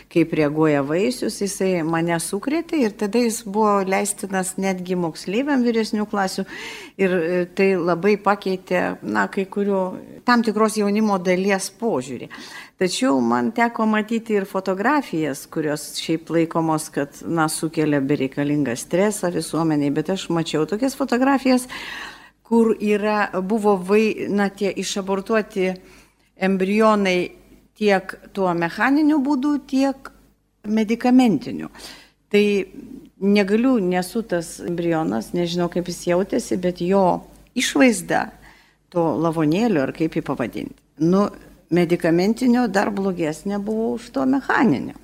kaip 0.09 0.33
reaguoja 0.41 0.81
vaisius, 0.81 1.37
jisai 1.45 1.83
mane 1.85 2.17
sukrėtė 2.17 2.81
ir 2.81 2.97
tada 2.97 3.21
jis 3.21 3.43
buvo 3.45 3.83
leistinas 3.85 4.55
netgi 4.57 4.97
moksleiviam 4.97 5.61
vyresnių 5.69 6.09
klasių 6.09 6.49
ir 6.97 7.17
e, 7.21 7.41
tai 7.53 7.75
labai 7.77 8.17
pakeitė, 8.17 8.87
na, 9.05 9.29
kai 9.29 9.45
kurių 9.45 9.83
tam 10.25 10.41
tikros 10.41 10.81
jaunimo 10.81 11.21
dalies 11.21 11.69
požiūrį. 11.77 12.33
Tačiau 12.77 13.17
man 13.25 13.49
teko 13.57 13.87
matyti 13.89 14.35
ir 14.37 14.45
fotografijas, 14.45 15.47
kurios 15.49 15.95
šiaip 15.97 16.29
laikomos, 16.29 16.91
kad, 16.93 17.15
na, 17.25 17.47
sukelia 17.49 18.03
bereikalingą 18.05 18.75
stresą 18.77 19.31
visuomeniai, 19.33 19.89
bet 19.95 20.11
aš 20.13 20.27
mačiau 20.29 20.67
tokias 20.69 20.93
fotografijas, 20.99 21.65
kur 22.45 22.75
yra, 22.77 23.31
buvo, 23.41 23.73
vai, 23.81 24.27
na, 24.29 24.51
tie 24.53 24.69
išabortuoti 24.69 25.71
embrionai 26.37 27.17
tiek 27.77 28.13
tuo 28.37 28.53
mechaniniu 28.53 29.17
būdu, 29.25 29.55
tiek 29.65 30.11
medikamentiniu. 30.69 31.71
Tai 32.29 32.45
negaliu, 33.17 33.79
nesu 33.81 34.21
tas 34.21 34.59
embrionas, 34.61 35.33
nežinau 35.33 35.65
kaip 35.73 35.89
jis 35.89 36.03
jautėsi, 36.11 36.61
bet 36.61 36.85
jo 36.85 37.23
išvaizda 37.57 38.27
to 38.93 39.09
lavonėlio, 39.25 39.81
ar 39.87 39.97
kaip 39.97 40.13
jį 40.13 40.25
pavadinti, 40.29 40.77
nu, 41.09 41.25
medicamentinio 41.73 42.67
dar 42.67 42.91
blogesnė 42.91 43.59
buvo 43.59 43.93
už 43.95 44.11
to 44.15 44.25
mechaninio. 44.25 44.95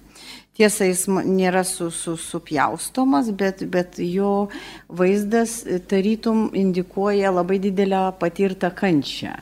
Tiesa, 0.54 0.86
jis 0.86 1.08
nėra 1.10 1.64
su, 1.66 1.90
su, 1.90 2.14
supjaustomas, 2.22 3.32
bet, 3.34 3.64
bet 3.66 3.98
jo 3.98 4.52
vaizdas 4.88 5.64
tarytum 5.90 6.52
indikuoja 6.54 7.32
labai 7.34 7.58
didelę 7.64 8.12
patirtą 8.22 8.70
kančią 8.70 9.34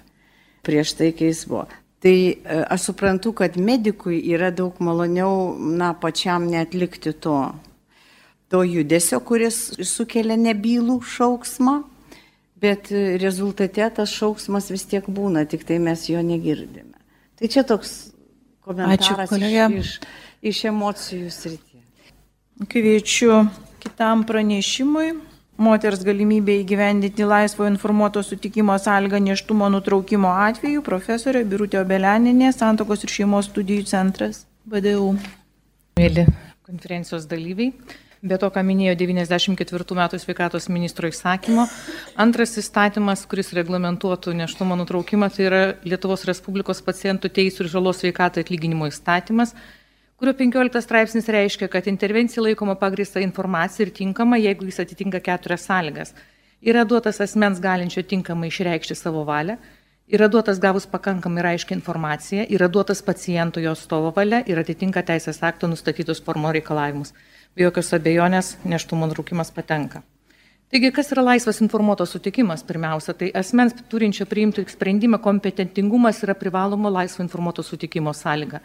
prieš 0.63 0.93
tai, 0.95 1.09
kai 1.17 1.31
jis 1.33 1.43
buvo. 1.49 1.65
Tai 2.01 2.15
e, 2.15 2.35
aš 2.73 2.91
suprantu, 2.91 3.33
kad 3.37 3.57
medikui 3.57 4.21
yra 4.31 4.53
daug 4.55 4.77
maloniau, 4.79 5.57
na, 5.57 5.91
pačiam 5.97 6.47
netlikti 6.47 7.11
to 7.11 7.37
to 8.51 8.65
judesio, 8.67 9.21
kuris 9.23 9.57
sukelia 9.87 10.35
nebylų 10.35 10.97
šauksmą, 11.07 11.77
bet 12.59 12.89
rezultate 13.23 13.87
tas 13.95 14.11
šauksmas 14.11 14.67
vis 14.73 14.83
tiek 14.91 15.07
būna, 15.07 15.45
tik 15.47 15.63
tai 15.67 15.79
mes 15.79 16.03
jo 16.11 16.19
negirdime. 16.19 17.00
Tai 17.41 17.49
čia 17.49 17.63
toks 17.65 17.91
komentaras 18.61 19.01
Ačiū, 19.01 19.15
kolegė. 19.33 19.65
iš, 19.81 19.95
iš, 19.97 20.53
iš 20.53 20.57
emocijų 20.69 21.31
srityje. 21.33 21.81
Kviečiu 22.69 23.41
kitam 23.81 24.21
pranešimui. 24.29 25.15
Moters 25.61 26.01
galimybė 26.05 26.55
įgyvendinti 26.61 27.25
laisvo 27.25 27.67
informuoto 27.69 28.21
sutikimo 28.25 28.77
sąlygą 28.81 29.19
neštumo 29.21 29.67
nutraukimo 29.73 30.31
atveju 30.45 30.81
profesorė 30.85 31.43
Birutė 31.45 31.81
Obeleninė, 31.81 32.49
Santokos 32.53 33.05
ir 33.05 33.13
šeimos 33.13 33.49
studijų 33.51 33.85
centras, 33.89 34.45
BDU. 34.65 35.11
Mėly 35.99 36.25
konferencijos 36.65 37.27
dalyviai, 37.29 37.73
be 38.21 38.37
to, 38.37 38.49
ką 38.53 38.61
minėjo 38.65 38.93
94 38.99 39.97
metų 39.97 40.19
sveikatos 40.21 40.69
ministro 40.69 41.09
įsakymo, 41.09 41.65
antras 42.21 42.53
įstatymas, 42.61 43.25
kuris 43.29 43.51
reglamentuotų 43.57 44.35
neštumo 44.37 44.77
nutraukimą, 44.83 45.31
tai 45.33 45.47
yra 45.47 45.61
Lietuvos 45.87 46.25
Respublikos 46.29 46.83
pacientų 46.85 47.31
teisų 47.33 47.65
ir 47.65 47.71
žalos 47.73 48.01
sveikatai 48.03 48.45
atlyginimo 48.45 48.89
įstatymas, 48.91 49.55
kurio 50.21 50.35
15 50.37 50.83
straipsnis 50.85 51.29
reiškia, 51.33 51.69
kad 51.73 51.89
intervencija 51.89 52.45
laikoma 52.45 52.77
pagrįsta 52.77 53.23
informacija 53.25 53.87
ir 53.87 53.95
tinkama, 53.97 54.37
jeigu 54.37 54.69
jis 54.69 54.83
atitinka 54.85 55.23
keturias 55.25 55.65
sąlygas. 55.65 56.13
Yra 56.61 56.85
duotas 56.85 57.17
asmens 57.25 57.57
galinčio 57.57 58.03
tinkamai 58.05 58.51
išreikšti 58.51 58.93
savo 58.93 59.25
valią, 59.25 59.57
yra 60.13 60.27
duotas 60.29 60.59
gavus 60.61 60.85
pakankamai 60.85 61.55
aiškiai 61.55 61.79
informaciją, 61.79 62.45
yra 62.53 62.69
duotas 62.69 63.01
paciento 63.01 63.59
jo 63.59 63.73
stovo 63.73 64.13
valia 64.13 64.43
ir 64.45 64.61
atitinka 64.61 65.01
teisės 65.01 65.41
akto 65.41 65.65
nustatytus 65.71 66.21
formo 66.21 66.53
reikalavimus. 66.53 67.15
Be 67.51 67.65
jokios 67.65 67.89
abejonės 67.91 68.53
neštumo 68.63 69.09
nutraukimas 69.09 69.49
patenka. 69.51 69.99
Taigi, 70.71 70.87
kas 70.95 71.09
yra 71.11 71.25
laisvas 71.25 71.57
informuotos 71.59 72.13
sutikimas? 72.15 72.61
Pirmiausia, 72.63 73.11
tai 73.11 73.27
asmens 73.35 73.75
turinčio 73.91 74.23
priimti 74.23 74.63
sprendimą 74.71 75.19
kompetentingumas 75.19 76.21
yra 76.23 76.31
privaloma 76.31 76.87
laisvo 76.95 77.25
informuoto 77.25 77.65
sutikimo 77.67 78.13
sąlyga. 78.15 78.61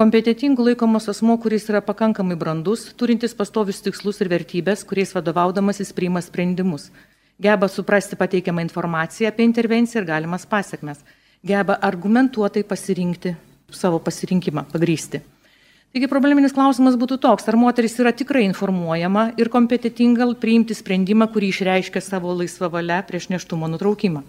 Kompetitingų 0.00 0.70
laikomas 0.70 1.10
asmo, 1.12 1.36
kuris 1.44 1.68
yra 1.68 1.82
pakankamai 1.84 2.38
brandus, 2.40 2.86
turintis 2.96 3.36
pastovius 3.36 3.82
tikslus 3.84 4.22
ir 4.24 4.32
vertybės, 4.32 4.86
kuriais 4.88 5.12
vadovaudamasis 5.12 5.92
priima 5.92 6.24
sprendimus. 6.24 6.88
Geba 7.36 7.68
suprasti 7.68 8.16
pateikiamą 8.16 8.64
informaciją 8.64 9.28
apie 9.28 9.44
intervenciją 9.44 10.00
ir 10.00 10.08
galimas 10.08 10.48
pasiekmes. 10.48 11.04
Geba 11.44 11.76
argumentuotai 11.84 12.64
pasirinkti 12.64 13.36
savo 13.68 14.00
pasirinkimą, 14.00 14.70
pagrysti. 14.72 15.20
Taigi 15.94 16.08
probleminis 16.10 16.52
klausimas 16.56 16.96
būtų 17.00 17.20
toks, 17.22 17.46
ar 17.48 17.56
moteris 17.56 17.94
yra 18.02 18.12
tikrai 18.12 18.42
informuojama 18.48 19.30
ir 19.40 19.48
kompetitinga 19.52 20.26
priimti 20.40 20.76
sprendimą, 20.76 21.30
kurį 21.32 21.52
išreiškia 21.54 22.02
savo 22.04 22.34
laisvą 22.36 22.68
valią 22.72 22.98
prieš 23.08 23.30
neštumo 23.32 23.70
nutraukimą. 23.72 24.24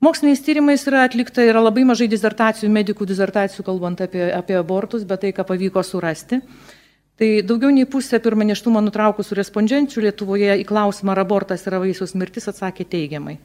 Moksliniais 0.00 0.40
tyrimais 0.46 0.84
yra 0.86 1.02
atlikta, 1.02 1.42
yra 1.42 1.58
labai 1.58 1.82
mažai 1.82 2.06
dizertacijų, 2.06 2.68
medikų 2.70 3.06
dizertacijų, 3.10 3.64
kalbant 3.66 3.98
apie, 4.04 4.28
apie 4.30 4.54
abortus, 4.54 5.02
bet 5.02 5.24
tai, 5.24 5.32
ką 5.34 5.42
pavyko 5.48 5.82
surasti. 5.82 6.38
Tai 7.18 7.30
daugiau 7.42 7.72
nei 7.74 7.82
pusė 7.90 8.20
pirmą 8.22 8.46
neštumą 8.46 8.78
nutraukusių 8.86 9.40
respondenčių 9.40 10.04
Lietuvoje 10.04 10.54
į 10.62 10.66
klausimą, 10.68 11.16
ar 11.16 11.24
abortas 11.24 11.66
yra 11.66 11.80
vaisiaus 11.82 12.14
mirtis, 12.14 12.46
atsakė 12.46 12.86
teigiamai. 12.86 13.40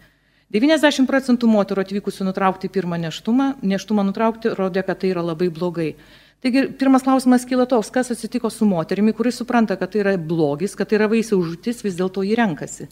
90 0.53 1.09
procentų 1.09 1.49
moterų 1.49 1.81
atvykusių 1.81 2.27
nutraukti 2.27 2.69
pirmą 2.69 2.99
neštumą, 3.01 3.47
neštumą 3.65 4.05
nutraukti 4.11 4.53
rodė, 4.53 4.83
kad 4.85 5.01
tai 5.01 5.09
yra 5.09 5.25
labai 5.25 5.49
blogai. 5.49 5.95
Taigi 6.43 6.65
pirmas 6.75 7.05
klausimas 7.05 7.45
kyla 7.47 7.63
toks, 7.71 7.87
kas 7.95 8.11
atsitiko 8.11 8.49
su 8.51 8.65
moterimi, 8.67 9.13
kuris 9.15 9.37
supranta, 9.39 9.77
kad 9.79 9.93
tai 9.93 10.01
yra 10.01 10.17
blogis, 10.19 10.73
kad 10.75 10.89
tai 10.91 10.97
yra 10.97 11.07
vaisiaus 11.07 11.45
žūtis, 11.53 11.79
vis 11.85 11.95
dėlto 11.95 12.25
jį 12.27 12.35
renkasi. 12.35 12.89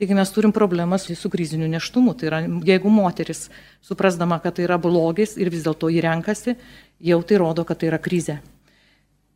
Taigi 0.00 0.16
mes 0.16 0.32
turim 0.32 0.54
problemą 0.56 0.96
su, 0.98 1.12
su 1.12 1.28
kriziniu 1.30 1.68
neštumu. 1.68 2.16
Tai 2.16 2.30
yra, 2.30 2.40
jeigu 2.64 2.88
moteris, 2.88 3.50
suprasdama, 3.84 4.40
kad 4.40 4.56
tai 4.56 4.64
yra 4.64 4.80
blogis 4.80 5.36
ir 5.36 5.52
vis 5.52 5.68
dėlto 5.68 5.92
jį 5.92 6.00
renkasi, 6.06 6.56
jau 7.12 7.20
tai 7.28 7.44
rodo, 7.44 7.68
kad 7.68 7.82
tai 7.82 7.92
yra 7.92 8.00
krizė. 8.00 8.40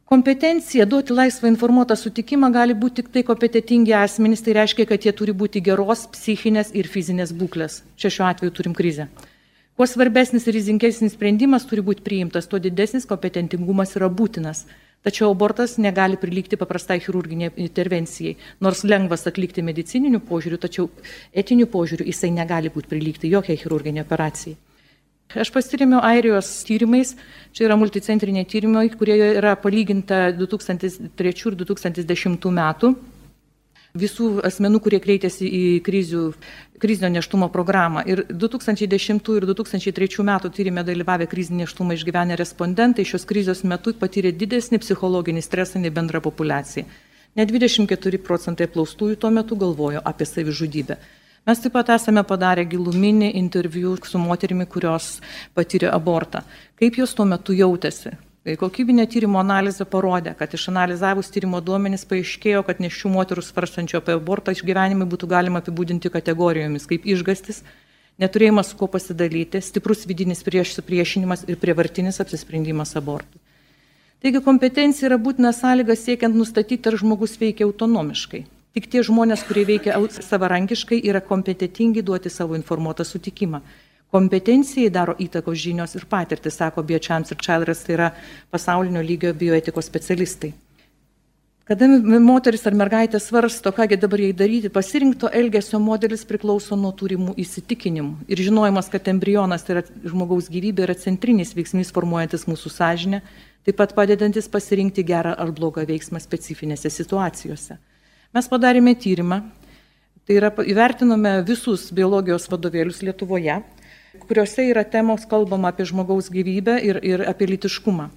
Kompetencija 0.09 0.89
duoti 0.89 1.13
laisvą 1.13 1.51
informuotą 1.53 1.93
sutikimą 2.01 2.49
gali 2.49 2.73
būti 2.73 3.03
tik 3.03 3.11
tai 3.13 3.23
kompetitingi 3.29 3.93
asmenys, 3.93 4.41
tai 4.47 4.57
reiškia, 4.57 4.89
kad 4.89 5.05
jie 5.05 5.13
turi 5.13 5.37
būti 5.37 5.61
geros 5.61 6.09
psichinės 6.15 6.73
ir 6.73 6.89
fizinės 6.89 7.37
būklės. 7.37 7.83
Čia 8.01 8.17
šiuo 8.17 8.31
atveju 8.33 8.55
turim 8.57 8.79
krizę. 8.79 9.11
Kuo 9.79 9.87
svarbesnis 9.87 10.43
ir 10.51 10.57
rizinkesnis 10.57 11.13
sprendimas 11.15 11.63
turi 11.71 11.85
būti 11.87 12.03
priimtas, 12.03 12.49
tuo 12.51 12.59
didesnis 12.59 13.05
kompetentingumas 13.07 13.93
yra 13.95 14.09
būtinas. 14.11 14.65
Tačiau 15.07 15.29
abortas 15.31 15.77
negali 15.79 16.17
prilygti 16.19 16.57
paprastai 16.59 16.97
chirurginiai 17.05 17.53
intervencijai. 17.63 18.33
Nors 18.67 18.83
lengvas 18.83 19.23
atlikti 19.31 19.63
medicininiu 19.63 20.19
požiūriu, 20.19 20.59
tačiau 20.59 20.89
etiniu 21.31 21.69
požiūriu 21.71 22.09
jisai 22.11 22.33
negali 22.35 22.73
būti 22.75 22.91
prilygti 22.91 23.31
jokiai 23.31 23.61
chirurginiai 23.61 24.03
operacijai. 24.03 24.57
Aš 25.45 25.53
pasiremiu 25.55 26.01
Airijos 26.03 26.51
tyrimais, 26.67 27.15
čia 27.55 27.69
yra 27.69 27.77
multicentriniai 27.79 28.51
tyrimai, 28.51 28.89
kurie 28.91 29.15
yra 29.29 29.55
palyginta 29.63 30.33
2003 30.35 31.37
ir 31.53 31.59
2010 31.63 32.51
metų 32.59 32.93
visų 33.99 34.29
asmenų, 34.47 34.81
kurie 34.85 35.01
kreitėsi 35.03 35.49
į 35.49 35.63
krizių, 35.87 36.23
krizinio 36.83 37.11
neštumo 37.17 37.49
programą. 37.55 38.05
Ir 38.07 38.25
2010 38.31 39.33
ir 39.37 39.47
2003 39.51 40.25
metų 40.31 40.53
tyrimė 40.55 40.85
dalyvavę 40.87 41.29
krizinį 41.31 41.65
neštumą 41.65 41.99
išgyvenę 41.99 42.39
respondentai 42.39 43.07
šios 43.09 43.27
krizės 43.29 43.65
metu 43.65 43.95
patyrė 43.99 44.33
didesnį 44.33 44.81
psichologinį 44.85 45.45
stresą 45.45 45.83
nei 45.83 45.95
bendra 45.95 46.23
populiacija. 46.25 46.87
Net 47.39 47.53
24 47.53 48.19
procentai 48.25 48.67
apklaustųjų 48.67 49.19
tuo 49.21 49.31
metu 49.31 49.57
galvojo 49.59 50.03
apie 50.05 50.27
savižudybę. 50.27 50.97
Mes 51.49 51.61
taip 51.65 51.73
pat 51.73 51.93
esame 51.95 52.21
padarę 52.29 52.65
giluminį 52.69 53.31
interviu 53.41 53.95
su 54.05 54.19
moterimi, 54.21 54.67
kurios 54.69 55.19
patyrė 55.57 55.89
abortą. 55.95 56.43
Kaip 56.77 56.99
jos 57.01 57.15
tuo 57.17 57.25
metu 57.25 57.55
jautėsi, 57.57 58.13
Kokybinė 58.57 59.05
tyrimo 59.11 59.41
analizė 59.43 59.85
parodė, 59.85 60.33
kad 60.39 60.55
išanalizavus 60.57 61.29
tyrimo 61.35 61.61
duomenys 61.61 62.07
paaiškėjo, 62.09 62.63
kad 62.65 62.81
nešių 62.81 63.11
moterų 63.13 63.45
svarstančio 63.45 63.99
apie 64.01 64.15
abortą 64.17 64.55
išgyvenimai 64.57 65.09
būtų 65.11 65.29
galima 65.29 65.61
apibūdinti 65.61 66.09
kategorijomis 66.15 66.89
kaip 66.89 67.05
išgastis, 67.05 67.61
neturėjimas 68.23 68.73
su 68.73 68.79
kuo 68.79 68.89
pasidalyti, 68.95 69.61
stiprus 69.61 70.07
vidinis 70.09 70.45
priešinimas 70.47 71.45
ir 71.49 71.59
prievartinis 71.61 72.23
apsisprendimas 72.25 72.97
abortui. 72.97 73.43
Taigi 74.23 74.41
kompetencija 74.43 75.07
yra 75.13 75.19
būtina 75.23 75.53
sąlyga 75.55 75.95
siekiant 75.95 76.35
nustatyti, 76.35 76.89
ar 76.91 76.97
žmogus 76.99 77.37
veikia 77.39 77.69
autonomiškai. 77.69 78.41
Tik 78.75 78.89
tie 78.91 79.03
žmonės, 79.07 79.45
kurie 79.47 79.63
veikia 79.69 79.95
savarankiškai, 80.23 80.99
yra 81.11 81.21
kompetitingi 81.25 82.03
duoti 82.03 82.31
savo 82.31 82.59
informuotą 82.59 83.07
sutikimą. 83.07 83.63
Kompetencijai 84.15 84.89
daro 84.89 85.13
įtakos 85.21 85.59
žinios 85.61 85.93
ir 85.99 86.07
patirtis, 86.09 86.57
sako 86.57 86.83
Biochams 86.83 87.35
ir 87.35 87.43
Childress, 87.45 87.85
tai 87.85 87.99
yra 87.99 88.09
pasaulinio 88.51 89.03
lygio 89.05 89.35
bioetikos 89.37 89.91
specialistai. 89.91 90.55
Kada 91.69 91.85
moteris 92.25 92.63
ar 92.65 92.73
mergaitė 92.73 93.19
svarsto, 93.21 93.69
kągi 93.77 93.99
dabar 94.01 94.23
jai 94.25 94.31
daryti, 94.33 94.71
pasirinkto 94.73 95.29
elgesio 95.37 95.77
modelis 95.77 96.23
priklauso 96.25 96.79
nuo 96.81 96.95
turimų 96.97 97.35
įsitikinimų. 97.45 98.25
Ir 98.33 98.41
žinojimas, 98.47 98.89
kad 98.89 99.11
embrionas 99.13 99.67
tai 99.67 99.75
yra 99.75 99.83
žmogaus 100.01 100.49
gyvybė, 100.49 100.87
yra 100.87 100.97
centrinis 100.97 101.53
veiksmys 101.53 101.93
formuojantis 101.93 102.49
mūsų 102.49 102.73
sąžinę, 102.73 103.21
taip 103.69 103.77
pat 103.77 103.93
padedantis 103.93 104.49
pasirinkti 104.49 105.05
gerą 105.05 105.37
ar 105.37 105.53
blogą 105.53 105.85
veiksmą 105.85 106.25
specifinėse 106.25 106.89
situacijose. 106.89 107.77
Mes 108.33 108.49
padarėme 108.49 108.97
tyrimą, 108.97 109.43
tai 110.25 110.41
yra 110.41 110.49
įvertinome 110.65 111.43
visus 111.45 111.91
biologijos 111.93 112.49
vadovėlius 112.49 113.05
Lietuvoje 113.05 113.61
kuriuose 114.17 114.69
yra 114.71 114.85
temos 114.85 115.27
kalbama 115.29 115.73
apie 115.73 115.87
žmogaus 115.89 116.31
gyvybę 116.33 116.79
ir, 116.85 117.01
ir 117.05 117.25
apie 117.29 117.49
litiškumą. 117.51 118.09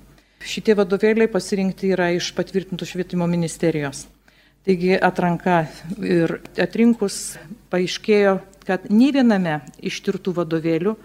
Šitie 0.41 0.73
vadovėliai 0.77 1.29
pasirinkti 1.29 1.91
yra 1.93 2.09
iš 2.15 2.31
patvirtintų 2.37 2.87
švietimo 2.87 3.27
ministerijos. 3.29 4.07
Taigi 4.65 4.93
atranka 4.97 5.65
ir 6.05 6.39
atrinkus 6.61 7.35
paaiškėjo, 7.73 8.37
kad 8.65 8.87
nei 8.93 9.11
viename 9.13 9.59
iš 9.81 9.99
tirtų 10.05 10.35
vadovėlių 10.37 10.95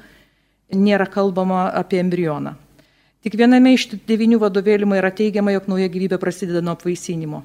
nėra 0.77 1.09
kalbama 1.09 1.67
apie 1.73 2.01
embrioną. 2.03 2.55
Tik 3.25 3.37
viename 3.41 3.73
iš 3.75 3.89
devynių 4.07 4.39
vadovėlių 4.39 4.93
yra 5.01 5.11
teigiama, 5.11 5.51
jog 5.57 5.69
nauja 5.73 5.89
gyvybė 5.91 6.21
prasideda 6.23 6.63
nuo 6.63 6.77
apvaisinimo. 6.77 7.43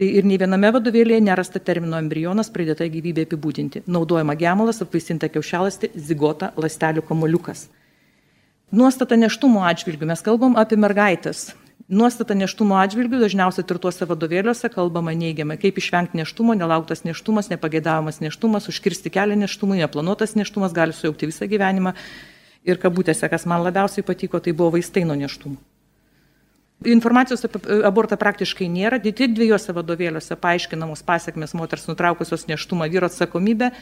Tai 0.00 0.08
ir 0.08 0.24
nei 0.24 0.38
viename 0.40 0.70
vadovėlėje 0.72 1.20
nerasta 1.20 1.60
termino 1.60 1.98
embrionas 2.00 2.48
pridėta 2.52 2.86
gyvybė 2.88 3.26
apibūdinti. 3.26 3.82
Naudojama 3.92 4.34
gemalas, 4.40 4.80
apvaisinta 4.80 5.28
kiaušialasti, 5.28 5.92
zigota, 5.94 6.48
lastelių 6.56 7.04
kamoliukas. 7.04 7.66
Nuostata 8.72 9.18
neštumo 9.20 9.66
atžvilgių. 9.68 10.08
Mes 10.08 10.24
kalbam 10.24 10.56
apie 10.56 10.78
mergaitės. 10.80 11.50
Nuostata 11.92 12.32
neštumo 12.32 12.78
atžvilgių 12.80 13.18
dažniausiai 13.20 13.66
tirtuose 13.68 14.08
vadovėliuose 14.08 14.70
kalbama 14.72 15.12
neigiamai, 15.18 15.58
kaip 15.60 15.76
išvengti 15.76 16.16
neštumo, 16.22 16.54
nelauktas 16.56 17.04
neštumas, 17.04 17.50
nepageidavimas 17.52 18.22
neštumas, 18.24 18.70
užkirsti 18.72 19.12
kelią 19.12 19.36
neštumui, 19.42 19.82
neplanuotas 19.82 20.32
neštumas 20.40 20.72
gali 20.72 20.96
sujaukti 20.96 21.28
visą 21.28 21.50
gyvenimą. 21.52 21.92
Ir 22.64 22.80
kabutėse, 22.80 23.28
kas 23.28 23.44
man 23.44 23.60
labiausiai 23.66 24.06
patiko, 24.08 24.40
tai 24.40 24.56
buvo 24.56 24.78
vaistai 24.78 25.04
nuo 25.04 25.18
neštumo. 25.20 25.60
Informacijos 26.88 27.44
apie 27.46 27.60
abortą 27.86 28.16
praktiškai 28.18 28.68
nėra, 28.72 28.98
tik 29.02 29.34
dviejose 29.36 29.74
vadovėliuose 29.76 30.36
paaiškinamos 30.40 31.04
pasiekmes 31.06 31.54
moters 31.58 31.86
nutraukusios 31.90 32.48
neštumą 32.48 32.88
vyro 32.92 33.10
atsakomybę. 33.10 33.72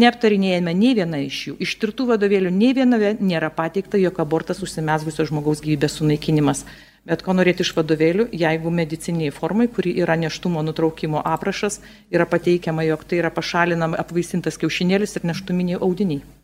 Neaptarinėjame 0.00 0.70
nei 0.78 0.94
vieną 0.94 1.18
iš 1.26 1.38
jų. 1.48 1.56
Iš 1.66 1.72
tirtų 1.82 2.06
vadovėlių 2.12 2.52
nei 2.54 2.70
viename 2.76 3.16
nėra 3.18 3.50
pateikta, 3.50 3.98
jog 3.98 4.20
abortas 4.22 4.62
užsimesgusio 4.62 5.26
žmogaus 5.26 5.64
gyvybės 5.64 5.98
sunaikinimas. 5.98 6.62
Bet 7.08 7.24
ko 7.26 7.34
norėti 7.34 7.64
iš 7.66 7.72
vadovėlių, 7.74 8.28
jeigu 8.30 8.70
mediciniai 8.70 9.32
formai, 9.34 9.66
kuri 9.72 9.96
yra 10.04 10.14
neštumo 10.20 10.62
nutraukimo 10.62 11.24
aprašas, 11.26 11.80
yra 12.12 12.28
pateikiama, 12.28 12.86
jog 12.86 13.02
tai 13.08 13.18
yra 13.24 13.32
pašalinama 13.34 13.98
apvaisintas 13.98 14.60
kiaušinėlis 14.62 15.18
ir 15.18 15.26
neštuminiai 15.32 15.80
audiniai. 15.82 16.39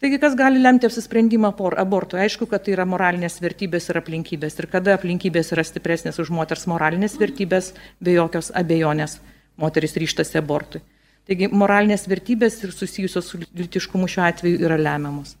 Taigi, 0.00 0.16
kas 0.16 0.32
gali 0.32 0.56
lemti 0.64 0.88
apsisprendimą 0.88 1.50
por 1.58 1.74
abortui? 1.76 2.22
Aišku, 2.24 2.46
kad 2.48 2.62
tai 2.64 2.72
yra 2.72 2.86
moralinės 2.88 3.34
vertybės 3.44 3.90
ir 3.92 3.98
aplinkybės. 4.00 4.54
Ir 4.56 4.68
kada 4.72 4.94
aplinkybės 4.96 5.52
yra 5.52 5.60
stipresnės 5.68 6.16
už 6.22 6.30
moters 6.32 6.64
moralinės 6.70 7.18
vertybės, 7.20 7.74
be 8.00 8.14
jokios 8.14 8.48
abejonės 8.56 9.18
moteris 9.60 9.98
ryštasi 10.00 10.38
abortui. 10.40 10.80
Taigi, 11.28 11.50
moralinės 11.52 12.06
vertybės 12.08 12.56
ir 12.64 12.72
susijusios 12.72 13.28
su 13.28 13.42
litiškumu 13.44 14.08
šiuo 14.08 14.24
atveju 14.24 14.62
yra 14.64 14.78
lemiamos. 14.80 15.34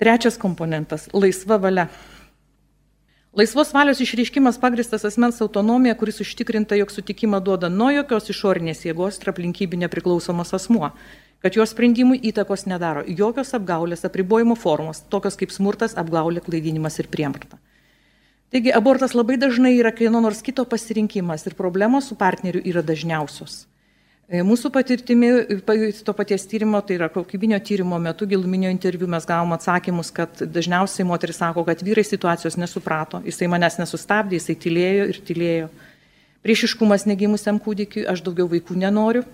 Trečias 0.00 0.40
komponentas- 0.40 1.10
laisva 1.22 1.58
valia. 1.60 1.90
Laisvos 3.36 3.74
valios 3.76 4.00
išreiškimas 4.00 4.58
pagristas 4.60 5.04
asmens 5.04 5.40
autonomija, 5.40 5.94
kuris 5.94 6.20
užtikrinta, 6.20 6.76
jog 6.76 6.88
sutikimą 6.88 7.44
duoda 7.44 7.68
nuo 7.68 7.90
jokios 7.92 8.28
išorinės 8.28 8.84
jėgos 8.88 9.20
ir 9.20 9.32
aplinkybių 9.32 9.84
nepriklausomas 9.84 10.52
asmuo 10.52 10.92
kad 11.42 11.58
jo 11.58 11.66
sprendimui 11.66 12.20
įtakos 12.30 12.64
nedaro 12.70 13.02
jokios 13.06 13.50
apgaulės, 13.58 14.06
apribojimo 14.06 14.54
formos, 14.54 15.02
tokios 15.10 15.36
kaip 15.40 15.50
smurtas, 15.54 15.96
apgaulė, 15.98 16.44
klaidinimas 16.44 17.00
ir 17.02 17.10
priemarta. 17.10 17.58
Taigi 18.52 18.72
abortas 18.76 19.14
labai 19.16 19.38
dažnai 19.40 19.72
yra 19.78 19.90
kieno 19.96 20.20
nors 20.20 20.42
kito 20.44 20.64
pasirinkimas 20.68 21.46
ir 21.48 21.56
problemos 21.58 22.10
su 22.10 22.16
partneriu 22.20 22.60
yra 22.68 22.82
dažniausios. 22.84 23.62
E, 24.28 24.42
mūsų 24.46 24.70
patirtimi, 24.72 25.30
to 26.04 26.14
paties 26.16 26.44
tyrimo, 26.48 26.78
tai 26.84 26.98
yra 26.98 27.08
kokybinio 27.12 27.58
tyrimo 27.64 27.98
metu, 28.00 28.28
giluminio 28.28 28.70
interviu 28.72 29.08
mes 29.10 29.26
gavom 29.28 29.56
atsakymus, 29.56 30.12
kad 30.14 30.44
dažniausiai 30.54 31.08
moteris 31.08 31.40
sako, 31.42 31.64
kad 31.68 31.82
vyrai 31.84 32.04
situacijos 32.06 32.56
nesuprato, 32.60 33.22
jisai 33.26 33.48
manęs 33.52 33.80
nesustabdė, 33.80 34.38
jisai 34.38 34.56
tylėjo 34.62 35.08
ir 35.10 35.20
tylėjo. 35.28 35.72
Priešiškumas 36.44 37.04
negimusiam 37.08 37.58
kūdikiui, 37.62 38.06
aš 38.08 38.22
daugiau 38.26 38.48
vaikų 38.52 38.78
nenoriu, 38.84 39.24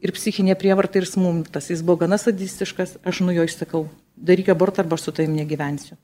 ir 0.00 0.12
psichinė 0.16 0.56
prievarta 0.58 1.00
ir 1.00 1.08
smurtas. 1.08 1.70
Jis 1.72 1.82
buvo 1.84 2.02
gana 2.04 2.18
sadistiškas, 2.20 2.98
aš 3.06 3.22
nu 3.24 3.34
jo 3.36 3.44
išsakau, 3.46 3.86
daryk 4.16 4.50
abortą 4.52 4.84
arba 4.84 4.98
su 5.00 5.12
tavim 5.12 5.36
negyvensiu. 5.36 5.98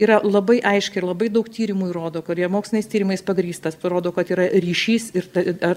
Yra 0.00 0.16
labai 0.24 0.60
aiškiai 0.64 1.02
ir 1.02 1.06
labai 1.10 1.28
daug 1.28 1.48
tyrimų 1.52 1.90
įrodo, 1.90 2.22
kurie 2.24 2.46
moksliniais 2.48 2.88
tyrimais 2.88 3.22
pagrystas, 3.26 3.76
parodo, 3.76 4.14
kad 4.16 4.30
yra 4.32 4.46
ryšys 4.64 5.10
ir 5.18 5.26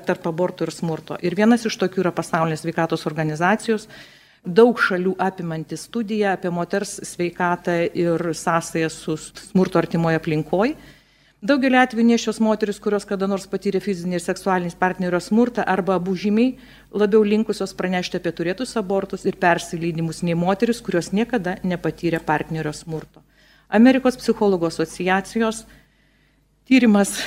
tarp 0.08 0.30
abortų 0.30 0.70
ir 0.70 0.72
smurto. 0.72 1.18
Ir 1.20 1.36
vienas 1.36 1.66
iš 1.68 1.76
tokių 1.82 2.06
yra 2.06 2.14
pasaulinės 2.16 2.64
sveikatos 2.64 3.04
organizacijos, 3.10 3.90
daug 4.44 4.80
šalių 4.80 5.18
apimanti 5.20 5.76
studija 5.80 6.38
apie 6.38 6.54
moters 6.56 7.02
sveikatą 7.10 7.76
ir 7.92 8.30
sąsąją 8.32 8.90
su 8.92 9.18
smurto 9.20 9.82
artimoje 9.82 10.22
aplinkoje 10.22 10.78
Daugelį 11.44 11.76
atvejų 11.76 12.06
nešios 12.08 12.38
moteris, 12.40 12.78
kurios 12.80 13.04
kada 13.04 13.28
nors 13.28 13.50
patyrė 13.52 13.82
fizinį 13.84 14.16
ir 14.16 14.22
seksualinį 14.24 14.78
partnerio 14.80 15.20
smurtą 15.20 15.66
arba 15.68 15.98
abu 16.00 16.14
žymiai 16.16 16.54
labiau 16.96 17.26
linkusios 17.28 17.76
pranešti 17.76 18.22
apie 18.22 18.32
turėtus 18.38 18.72
abortus 18.80 19.26
ir 19.28 19.36
persileidimus 19.42 20.22
nei 20.24 20.38
moteris, 20.40 20.80
kurios 20.80 21.12
niekada 21.12 21.58
nepatyrė 21.68 22.24
partnerio 22.24 22.72
smurto. 22.72 23.26
Amerikos 23.68 24.16
psichologų 24.22 24.70
asociacijos 24.70 25.66
tyrimas 26.64 27.18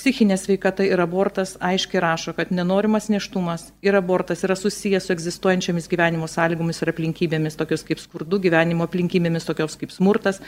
psichinė 0.00 0.40
sveikata 0.40 0.88
ir 0.88 1.04
abortas 1.04 1.58
aiškiai 1.60 2.00
rašo, 2.00 2.32
kad 2.32 2.56
nenorimas 2.56 3.12
neštumas 3.12 3.68
ir 3.84 4.00
abortas 4.00 4.48
yra 4.48 4.56
susijęs 4.56 5.10
su 5.10 5.12
egzistuojančiamis 5.12 5.92
gyvenimo 5.92 6.24
sąlygomis 6.24 6.80
ir 6.80 6.96
aplinkybėmis, 6.96 7.60
tokios 7.60 7.84
kaip 7.84 8.00
skurdu, 8.00 8.40
gyvenimo 8.48 8.88
aplinkybėmis, 8.88 9.44
tokios 9.44 9.76
kaip 9.76 9.92
smurtas, 9.92 10.40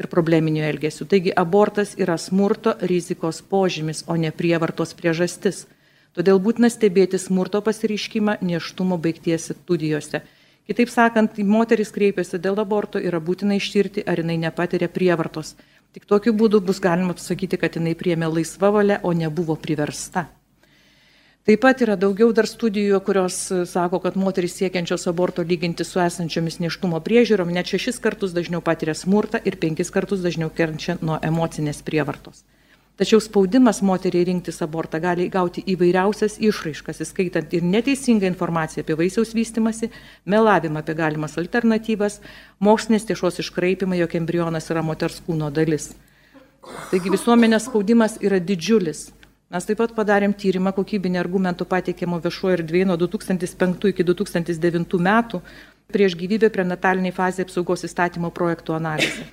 ir 0.00 0.08
probleminiu 0.08 0.64
elgesiu. 0.64 1.06
Taigi 1.06 1.34
abortas 1.36 1.94
yra 2.00 2.16
smurto 2.18 2.74
rizikos 2.80 3.42
požymis, 3.42 4.02
o 4.08 4.16
ne 4.16 4.32
prievartos 4.32 4.96
priežastis. 4.96 5.66
Todėl 6.16 6.40
būtina 6.42 6.70
stebėti 6.72 7.20
smurto 7.22 7.60
pasireiškimą 7.62 8.40
neštumo 8.42 8.98
baigties 8.98 9.52
studijose. 9.52 10.24
Kitaip 10.70 10.90
sakant, 10.90 11.38
moteris 11.52 11.92
kreipiasi 11.94 12.38
dėl 12.42 12.58
aborto, 12.62 12.98
yra 12.98 13.20
būtina 13.20 13.58
ištirti, 13.58 14.06
ar 14.06 14.22
jinai 14.22 14.38
nepatiria 14.38 14.88
prievartos. 14.90 15.54
Tik 15.94 16.06
tokiu 16.06 16.34
būdu 16.34 16.60
bus 16.62 16.78
galima 16.82 17.14
pasakyti, 17.18 17.58
kad 17.58 17.78
jinai 17.78 17.96
priemė 17.98 18.30
laisvą 18.30 18.70
valią, 18.76 19.00
o 19.02 19.10
nebuvo 19.12 19.56
priversta. 19.58 20.28
Taip 21.48 21.62
pat 21.64 21.80
yra 21.80 21.94
daugiau 21.96 22.34
dar 22.36 22.44
studijų, 22.44 22.98
kurios 23.00 23.36
e, 23.48 23.62
sako, 23.64 24.02
kad 24.04 24.16
moteris 24.20 24.58
siekiančios 24.58 25.06
aborto 25.08 25.40
lyginti 25.40 25.86
su 25.88 26.02
esančiomis 26.04 26.58
neštumo 26.60 26.98
priežiūrom 27.00 27.48
net 27.56 27.70
šešis 27.70 27.96
kartus 28.04 28.34
dažniau 28.36 28.60
patiria 28.60 28.92
smurtą 28.92 29.38
ir 29.48 29.54
penkis 29.62 29.88
kartus 29.94 30.20
dažniau 30.20 30.50
kenčia 30.52 30.98
nuo 31.00 31.16
emocinės 31.24 31.80
prievartos. 31.86 32.42
Tačiau 33.00 33.22
spaudimas 33.24 33.80
moteriai 33.80 34.26
rinktis 34.28 34.60
abortą 34.60 34.98
gali 35.00 35.30
gauti 35.32 35.64
įvairiausias 35.72 36.36
išraiškas, 36.44 37.00
įskaitant 37.06 37.56
ir 37.56 37.64
neteisingą 37.64 38.28
informaciją 38.28 38.84
apie 38.84 38.98
vaisiaus 38.98 39.32
vystimasi, 39.32 39.88
melavimą 40.28 40.82
apie 40.82 40.96
galimas 40.98 41.38
alternatyvas, 41.40 42.18
mokslinės 42.60 43.08
tiešos 43.08 43.40
iškraipimą, 43.40 43.96
jog 44.02 44.18
embrionas 44.20 44.68
yra 44.68 44.84
moters 44.84 45.22
kūno 45.24 45.48
dalis. 45.48 45.94
Taigi 46.90 47.14
visuomenės 47.16 47.70
spaudimas 47.70 48.18
yra 48.20 48.36
didžiulis 48.44 49.06
Mes 49.50 49.66
taip 49.66 49.80
pat 49.80 49.90
padarėm 49.96 50.30
tyrimą 50.38 50.70
kokybinį 50.76 51.18
argumentų 51.18 51.66
pateikiamo 51.66 52.20
viešuoju 52.22 52.60
erdvėje 52.60 52.86
nuo 52.86 52.94
2005 53.00 53.88
iki 53.90 54.04
2009 54.06 54.98
metų 55.02 55.40
prieš 55.90 56.14
gyvybę 56.20 56.52
prenataliniai 56.54 57.10
fazė 57.16 57.42
apsaugos 57.42 57.82
įstatymo 57.88 58.30
projektų 58.30 58.76
analizę. 58.76 59.24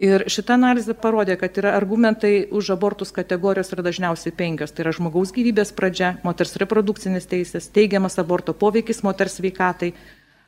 Ir 0.00 0.22
šita 0.30 0.54
analizė 0.54 0.94
parodė, 0.96 1.34
kad 1.36 1.58
yra 1.60 1.74
argumentai 1.76 2.46
už 2.54 2.70
abortus 2.76 3.10
kategorijos 3.12 3.74
yra 3.74 3.84
dažniausiai 3.84 4.32
penkios. 4.38 4.72
Tai 4.72 4.86
yra 4.86 4.94
žmogaus 4.96 5.34
gyvybės 5.36 5.74
pradžia, 5.76 6.14
moters 6.24 6.56
reprodukcinės 6.62 7.28
teisės, 7.28 7.66
teigiamas 7.74 8.16
aborto 8.22 8.54
poveikis 8.56 9.02
moters 9.04 9.36
sveikatai, 9.36 9.90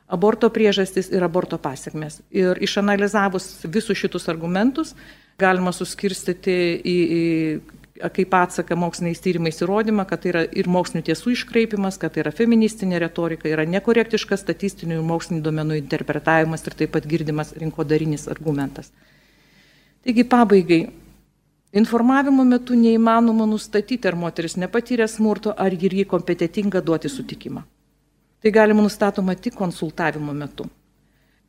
aborto 0.09 0.49
priežastis 0.49 1.11
ir 1.13 1.21
aborto 1.27 1.59
pasiekmes. 1.61 2.23
Ir 2.33 2.57
išanalizavus 2.63 3.51
visus 3.69 4.01
šitus 4.01 4.25
argumentus, 4.33 4.95
galima 5.37 5.75
suskirstyti 5.75 6.57
į, 6.81 6.97
į 7.19 7.21
kaip 8.09 8.33
atsaką 8.33 8.75
moksliniais 8.79 9.21
tyrimais 9.21 9.61
įrodymą, 9.61 10.07
kad 10.09 10.23
tai 10.23 10.31
yra 10.31 10.41
ir 10.47 10.69
mokslinių 10.71 11.03
tiesų 11.09 11.35
iškraipimas, 11.35 11.99
kad 12.01 12.15
tai 12.15 12.23
yra 12.23 12.31
feministinė 12.35 12.99
retorika, 13.03 13.49
yra 13.51 13.67
nekorektiškas 13.69 14.41
statistinių 14.41 14.97
ir 14.97 15.05
mokslinių 15.05 15.43
duomenų 15.45 15.77
interpretavimas 15.81 16.65
ir 16.65 16.77
taip 16.79 16.95
pat 16.95 17.05
girdimas 17.05 17.53
rinkodarinis 17.61 18.27
argumentas. 18.31 18.89
Taigi 20.01 20.25
pabaigai. 20.25 20.81
Informavimo 21.71 22.43
metu 22.43 22.75
neįmanoma 22.75 23.45
nustatyti, 23.47 24.07
ar 24.09 24.17
moteris 24.19 24.57
nepatyrė 24.59 25.05
smurto, 25.07 25.53
ar 25.55 25.71
jį 25.71 26.03
kompetitinga 26.09 26.81
duoti 26.83 27.07
sutikimą. 27.07 27.63
Tai 28.41 28.51
galima 28.51 28.83
nustatoma 28.83 29.37
tik 29.39 29.55
konsultavimo 29.55 30.33
metu. 30.33 30.65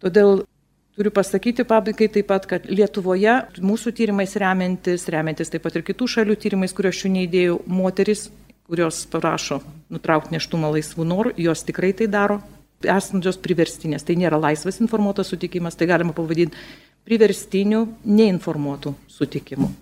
Todėl 0.03 0.45
Turiu 0.93 1.09
pasakyti 1.09 1.65
pabaigai 1.65 2.11
taip 2.13 2.27
pat, 2.29 2.45
kad 2.45 2.67
Lietuvoje 2.69 3.39
mūsų 3.65 3.95
tyrimais 3.97 4.35
remiantis, 4.37 5.07
remiantis 5.09 5.49
taip 5.49 5.63
pat 5.65 5.79
ir 5.79 5.87
kitų 5.87 6.09
šalių 6.19 6.37
tyrimais, 6.37 6.75
kuriuos 6.77 6.99
šių 6.99 7.11
neįdėjau, 7.15 7.55
moteris, 7.65 8.27
kurios 8.69 8.99
prašo 9.09 9.63
nutraukti 9.93 10.37
neštumą 10.37 10.75
laisvų 10.75 11.07
norų, 11.09 11.33
jos 11.41 11.65
tikrai 11.65 11.95
tai 11.97 12.11
daro, 12.13 12.43
esančios 12.85 13.41
priverstinės. 13.41 14.05
Tai 14.05 14.19
nėra 14.21 14.37
laisvas 14.43 14.83
informuotas 14.85 15.33
sutikimas, 15.33 15.81
tai 15.81 15.89
galima 15.89 16.13
pavadinti 16.13 16.61
priverstiniu, 17.09 17.87
neinformuotų 18.05 18.93
sutikimu. 19.17 19.73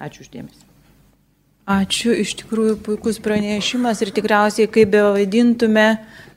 Ačiū 0.00 0.24
uždėmesi. 0.24 0.64
Ačiū, 1.70 2.16
iš 2.24 2.34
tikrųjų 2.40 2.80
puikus 2.84 3.20
pranešimas 3.24 4.00
ir 4.04 4.16
tikriausiai, 4.16 4.68
kaip 4.72 4.96
be 4.96 5.04
vadintume, 5.12 5.86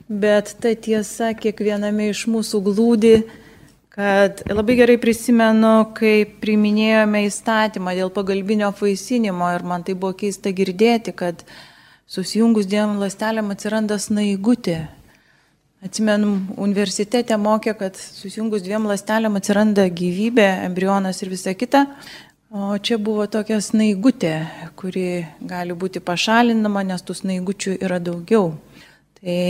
bet 0.08 0.54
ta 0.60 0.76
tiesa 0.76 1.34
kiekviename 1.36 2.12
iš 2.12 2.26
mūsų 2.28 2.64
glūdi 2.64 3.16
kad 3.98 4.42
labai 4.46 4.76
gerai 4.78 4.94
prisimenu, 5.02 5.88
kai 5.90 6.22
priminėjome 6.38 7.24
įstatymą 7.26 7.96
dėl 7.98 8.12
pagalbinio 8.14 8.68
vaisinimo 8.78 9.48
ir 9.50 9.64
man 9.66 9.82
tai 9.82 9.96
buvo 9.98 10.12
keista 10.20 10.52
girdėti, 10.54 11.10
kad 11.18 11.42
susijungus 12.06 12.68
dviem 12.70 12.94
lastelėm 13.02 13.50
atsiranda 13.50 13.98
snaigutė. 13.98 14.84
Atsimenu, 15.82 16.30
universitete 16.62 17.34
mokė, 17.42 17.74
kad 17.80 17.98
susijungus 17.98 18.62
dviem 18.62 18.86
lastelėm 18.86 19.40
atsiranda 19.40 19.88
gyvybė, 19.90 20.46
embrionas 20.68 21.18
ir 21.26 21.34
visa 21.34 21.56
kita. 21.58 21.88
O 22.54 22.70
čia 22.78 23.00
buvo 23.02 23.26
tokia 23.26 23.58
snaigutė, 23.58 24.36
kuri 24.78 25.26
gali 25.42 25.74
būti 25.74 25.98
pašalinama, 25.98 26.86
nes 26.86 27.02
tų 27.02 27.18
snaigučių 27.24 27.74
yra 27.82 27.98
daugiau. 27.98 28.52
Tai 29.18 29.42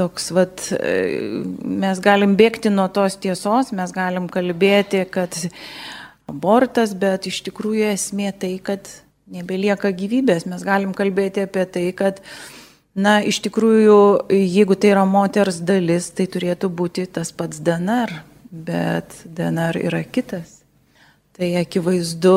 toks, 0.00 0.30
vat, 0.32 0.64
mes 1.84 2.00
galim 2.04 2.34
bėgti 2.40 2.72
nuo 2.72 2.88
tos 2.88 3.18
tiesos, 3.20 3.74
mes 3.76 3.92
galim 3.94 4.26
kalbėti, 4.32 5.04
kad 5.12 5.36
abortas, 6.30 6.94
bet 6.96 7.28
iš 7.30 7.42
tikrųjų 7.48 7.92
esmė 7.92 8.32
tai, 8.40 8.54
kad 8.64 8.88
nebelieka 9.30 9.92
gyvybės. 9.94 10.46
Mes 10.50 10.64
galim 10.66 10.94
kalbėti 10.96 11.44
apie 11.46 11.66
tai, 11.70 11.84
kad, 11.96 12.22
na, 12.94 13.18
iš 13.22 13.40
tikrųjų, 13.46 13.98
jeigu 14.34 14.78
tai 14.78 14.94
yra 14.94 15.04
moters 15.08 15.60
dalis, 15.66 16.10
tai 16.14 16.26
turėtų 16.30 16.72
būti 16.80 17.06
tas 17.18 17.32
pats 17.36 17.62
DNR, 17.62 18.16
bet 18.50 19.22
DNR 19.24 19.78
yra 19.84 20.02
kitas. 20.04 20.60
Tai 21.40 21.48
akivaizdu, 21.56 22.34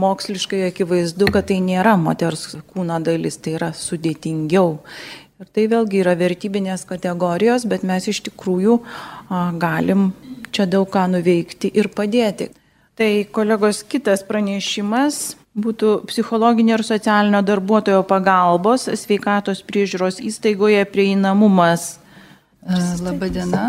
moksliškai 0.00 0.62
akivaizdu, 0.70 1.26
kad 1.34 1.50
tai 1.50 1.58
nėra 1.60 1.98
moters 2.00 2.54
kūno 2.70 2.96
dalis, 3.04 3.36
tai 3.42 3.58
yra 3.58 3.74
sudėtingiau. 3.76 4.78
Ir 5.36 5.48
tai 5.52 5.66
vėlgi 5.68 5.98
yra 6.00 6.14
vertybinės 6.16 6.86
kategorijos, 6.88 7.66
bet 7.68 7.82
mes 7.84 8.06
iš 8.08 8.22
tikrųjų 8.30 8.78
galim 9.60 10.06
čia 10.48 10.64
daug 10.64 10.88
ką 10.88 11.02
nuveikti 11.12 11.68
ir 11.76 11.90
padėti. 11.92 12.48
Tai 12.96 13.08
kolegos 13.36 13.82
kitas 13.84 14.22
pranešimas 14.24 15.34
būtų 15.52 15.90
psichologinio 16.08 16.78
ir 16.78 16.84
socialinio 16.88 17.42
darbuotojo 17.44 18.00
pagalbos 18.08 18.86
sveikatos 18.96 19.60
priežiūros 19.68 20.22
įstaigoje 20.24 20.80
prieinamumas. 20.88 21.98
Labadiena, 23.04 23.68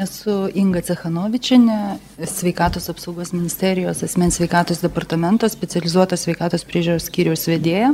esu 0.00 0.48
Inga 0.58 0.80
Cechanovičinė, 0.82 1.76
sveikatos 2.24 2.88
apsaugos 2.90 3.34
ministerijos 3.36 4.00
asmens 4.02 4.40
sveikatos 4.40 4.80
departamento 4.80 5.46
specializuotos 5.52 6.24
sveikatos 6.24 6.64
priežiūros 6.66 7.06
skyriaus 7.12 7.44
vedėja. 7.52 7.92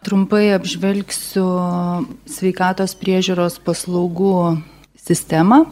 Trumpai 0.00 0.46
apžvelgsiu 0.56 1.44
sveikatos 2.24 2.94
priežiūros 2.96 3.58
paslaugų 3.60 4.60
sistemą, 4.96 5.66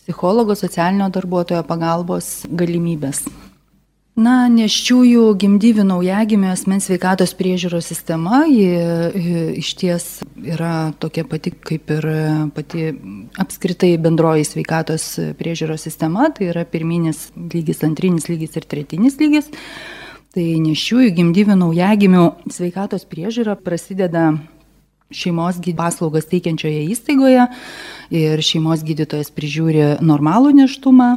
psichologo 0.00 0.56
socialinio 0.56 1.10
darbuotojo 1.12 1.60
pagalbos 1.68 2.46
galimybės. 2.48 3.26
Na, 4.16 4.46
neščiųjų 4.48 5.26
gimdyvių 5.36 5.84
naujagimio 5.84 6.48
asmens 6.54 6.86
sveikatos 6.88 7.34
priežiūros 7.36 7.84
sistema, 7.90 8.46
ji 8.48 8.70
iš 9.60 9.72
ties 9.76 10.06
yra 10.40 10.94
tokia 10.96 11.26
pati 11.28 11.52
kaip 11.52 11.92
ir 11.98 12.08
pati 12.56 12.86
apskritai 13.44 13.92
bendroji 14.00 14.48
sveikatos 14.48 15.04
priežiūros 15.36 15.84
sistema, 15.84 16.30
tai 16.32 16.48
yra 16.54 16.64
pirminis 16.64 17.26
lygis, 17.36 17.84
antrinis 17.84 18.30
lygis 18.32 18.56
ir 18.56 18.64
tretinis 18.72 19.20
lygis. 19.20 19.52
Tai 20.36 20.44
neščiųjų 20.60 21.14
gimdyvių 21.16 21.54
naujagimių 21.56 22.22
sveikatos 22.52 23.06
priežiūra 23.08 23.54
prasideda 23.56 24.34
šeimos 25.08 25.62
paslaugas 25.78 26.28
teikiančioje 26.28 26.82
įstaigoje 26.92 27.46
ir 28.12 28.42
šeimos 28.44 28.82
gydytojas 28.84 29.32
prižiūri 29.32 29.94
normalų 30.04 30.52
neštumą 30.58 31.08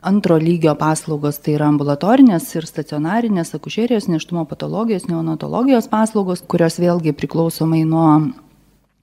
Antro 0.00 0.36
lygio 0.36 0.74
paslaugos 0.76 1.40
tai 1.40 1.54
yra 1.58 1.70
ambulatorinės 1.72 2.46
ir 2.56 2.64
stacionarinės 2.68 3.54
akušerijos, 3.56 4.06
neštumo 4.12 4.46
patologijos, 4.48 5.04
neonatologijos 5.08 5.88
paslaugos, 5.92 6.40
kurios 6.40 6.76
vėlgi 6.80 7.12
priklausomai 7.16 7.82
nuo 7.88 8.06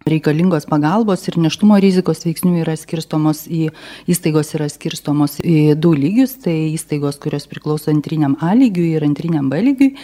reikalingos 0.10 0.68
pagalbos 0.70 1.28
ir 1.30 1.38
neštumo 1.44 1.78
rizikos 1.84 2.24
veiksnių 2.26 2.64
yra 2.64 2.76
skirstomos 2.80 3.46
į 3.48 3.70
įstaigos 4.10 4.54
yra 4.58 4.68
skirstomos 4.72 5.38
į 5.44 5.78
du 5.80 5.94
lygius, 5.98 6.38
tai 6.44 6.58
įstaigos, 6.74 7.22
kurios 7.24 7.48
priklauso 7.52 7.92
antriniam 7.94 8.38
A 8.42 8.54
lygiui 8.58 8.94
ir 8.98 9.08
antriniam 9.08 9.50
B 9.52 9.64
lygiui. 9.70 9.96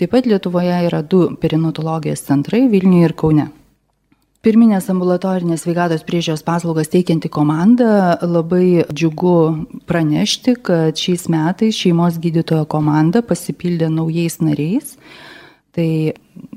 Taip 0.00 0.14
pat 0.14 0.26
Lietuvoje 0.28 0.80
yra 0.88 1.02
du 1.02 1.28
perinatologijos 1.40 2.26
centrai 2.26 2.66
Vilniuje 2.72 3.10
ir 3.10 3.16
Kaune 3.16 3.52
pirminės 4.46 4.86
ambulatorinės 4.92 5.64
sveikatos 5.64 6.04
priežiūros 6.06 6.44
paslaugas 6.46 6.90
teikianti 6.92 7.26
komanda 7.34 8.14
labai 8.22 8.84
džiugu 8.92 9.32
pranešti, 9.90 10.54
kad 10.68 11.00
šiais 11.02 11.26
metais 11.32 11.74
šeimos 11.74 12.20
gydytojo 12.22 12.68
komanda 12.70 13.24
pasipildė 13.26 13.88
naujais 13.90 14.38
nariais. 14.38 14.94
Tai 15.74 15.88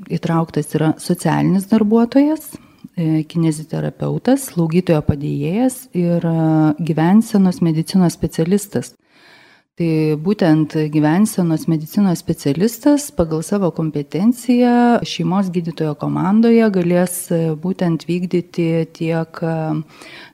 įtrauktas 0.08 0.70
yra 0.78 0.92
socialinis 1.02 1.66
darbuotojas, 1.72 2.52
kineziterapeutas, 3.30 4.48
slaugytojo 4.50 5.00
padėjėjas 5.06 5.82
ir 5.96 6.26
e, 6.26 6.34
gyvensenos 6.90 7.60
medicinos 7.64 8.16
specialistas. 8.18 8.94
Tai 9.80 10.16
būtent 10.20 10.74
gyvensenos 10.92 11.62
medicinos 11.64 12.20
specialistas 12.20 13.06
pagal 13.16 13.40
savo 13.40 13.70
kompetenciją 13.72 14.98
šeimos 15.08 15.48
gydytojo 15.54 15.94
komandoje 16.02 16.66
galės 16.74 17.14
būtent 17.62 18.04
vykdyti 18.04 18.66
tiek 18.98 19.40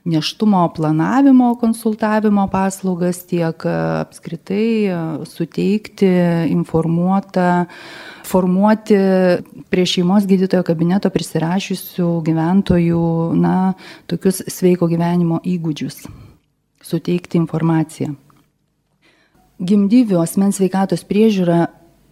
neštumo 0.03 0.65
planavimo 0.75 1.53
konsultavimo 1.63 2.49
paslaugas, 2.51 3.21
tiek 3.31 3.63
apskritai 3.71 4.91
suteikti 5.31 6.11
informuotą 6.51 7.47
formuoti 8.27 8.99
prie 9.71 9.87
šeimos 9.87 10.27
gydytojo 10.27 10.67
kabineto 10.73 11.07
prisirašysių 11.15 12.11
gyventojų, 12.27 13.07
na, 13.39 13.57
tokius 14.11 14.43
sveiko 14.51 14.91
gyvenimo 14.91 15.39
įgūdžius, 15.55 16.03
suteikti 16.83 17.39
informaciją 17.39 18.17
gimdyvių 19.57 20.21
asmens 20.21 20.59
sveikatos 20.59 21.03
priežiūra 21.07 21.67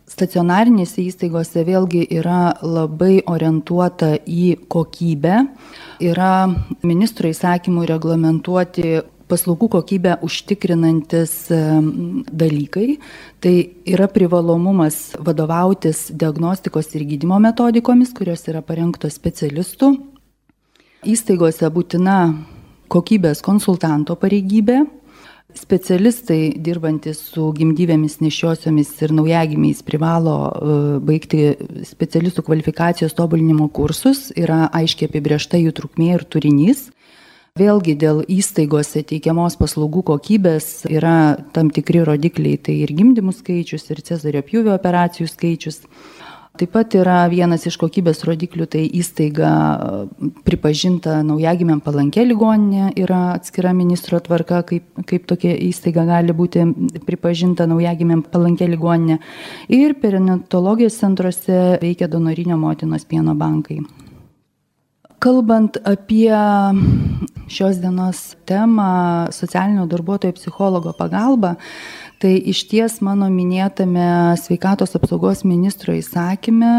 stacionarinėse 0.09 1.01
įstaigose 1.01 1.63
vėlgi 1.65 2.05
yra 2.13 2.55
labai 2.61 3.23
orientuota 3.25 4.13
į 4.21 4.67
kokybę. 4.69 5.41
Yra 6.05 6.31
ministro 6.85 7.29
įsakymų 7.31 7.87
reglamentuoti 7.89 8.99
paslaugų 9.25 9.71
kokybę 9.73 10.19
užtikrinantis 10.25 11.33
dalykai. 12.29 12.99
Tai 13.41 13.53
yra 13.89 14.07
privalomumas 14.13 15.15
vadovautis 15.17 16.11
diagnostikos 16.13 16.91
ir 16.93 17.07
gydimo 17.09 17.39
metodikomis, 17.41 18.13
kurios 18.13 18.45
yra 18.51 18.61
parengtos 18.65 19.17
specialistų. 19.17 19.95
Įstaigose 21.05 21.69
būtina 21.73 22.19
kokybės 22.93 23.41
konsultanto 23.45 24.13
pareigybė 24.17 24.83
specialistai 25.55 26.55
dirbantys 26.61 27.21
su 27.31 27.47
gimdyvėmis 27.55 28.19
nešiosiomis 28.23 28.91
ir 29.05 29.13
naujagimiais 29.15 29.81
privalo 29.87 30.35
e, 30.45 30.75
baigti 31.05 31.45
specialistų 31.87 32.43
kvalifikacijos 32.47 33.15
tobulinimo 33.17 33.69
kursus, 33.73 34.29
yra 34.35 34.65
aiškiai 34.75 35.09
apibriešta 35.09 35.61
jų 35.61 35.73
trukmė 35.79 36.11
ir 36.17 36.27
turinys. 36.27 36.89
Vėlgi 37.55 37.93
dėl 37.95 38.17
įstaigose 38.27 38.99
teikiamos 39.07 39.55
paslaugų 39.55 40.01
kokybės 40.09 40.83
yra 40.91 41.37
tam 41.55 41.69
tikri 41.71 42.01
rodikliai, 42.03 42.57
tai 42.59 42.81
ir 42.83 42.91
gimdymų 42.91 43.31
skaičius, 43.37 43.87
ir 43.93 44.01
cezario 44.03 44.41
pjūvio 44.43 44.73
operacijų 44.75 45.29
skaičius. 45.31 45.85
Taip 46.55 46.71
pat 46.71 46.93
yra 46.95 47.17
vienas 47.31 47.65
iš 47.67 47.75
kokybės 47.81 48.23
rodiklių, 48.27 48.67
tai 48.71 48.83
įstaiga 48.99 49.49
pripažinta 50.47 51.17
naujagimiam 51.27 51.81
palankė 51.83 52.23
ligoninė, 52.29 52.93
yra 53.01 53.35
atskira 53.35 53.73
ministro 53.75 54.21
tvarka, 54.23 54.61
kaip, 54.69 54.87
kaip 55.09 55.27
tokia 55.27 55.55
įstaiga 55.67 56.05
gali 56.07 56.35
būti 56.35 56.63
pripažinta 57.07 57.67
naujagimiam 57.67 58.23
palankė 58.23 58.69
ligoninė. 58.71 59.19
Ir 59.75 59.97
perinatologijos 59.99 61.01
centruose 61.01 61.61
veikia 61.83 62.07
donorinio 62.11 62.59
motinos 62.61 63.03
pieno 63.09 63.35
bankai. 63.35 63.81
Kalbant 65.25 65.79
apie 65.87 66.29
šios 67.47 67.79
dienos 67.81 68.35
temą 68.45 69.31
socialinio 69.33 69.85
darbuotojo 69.89 70.35
psichologo 70.37 70.93
pagalbą, 70.97 71.55
Tai 72.19 72.31
iš 72.51 72.61
ties 72.71 72.99
mano 73.03 73.27
minėtame 73.31 74.35
sveikatos 74.39 74.95
apsaugos 74.95 75.43
ministro 75.43 75.93
įsakyme, 75.95 76.71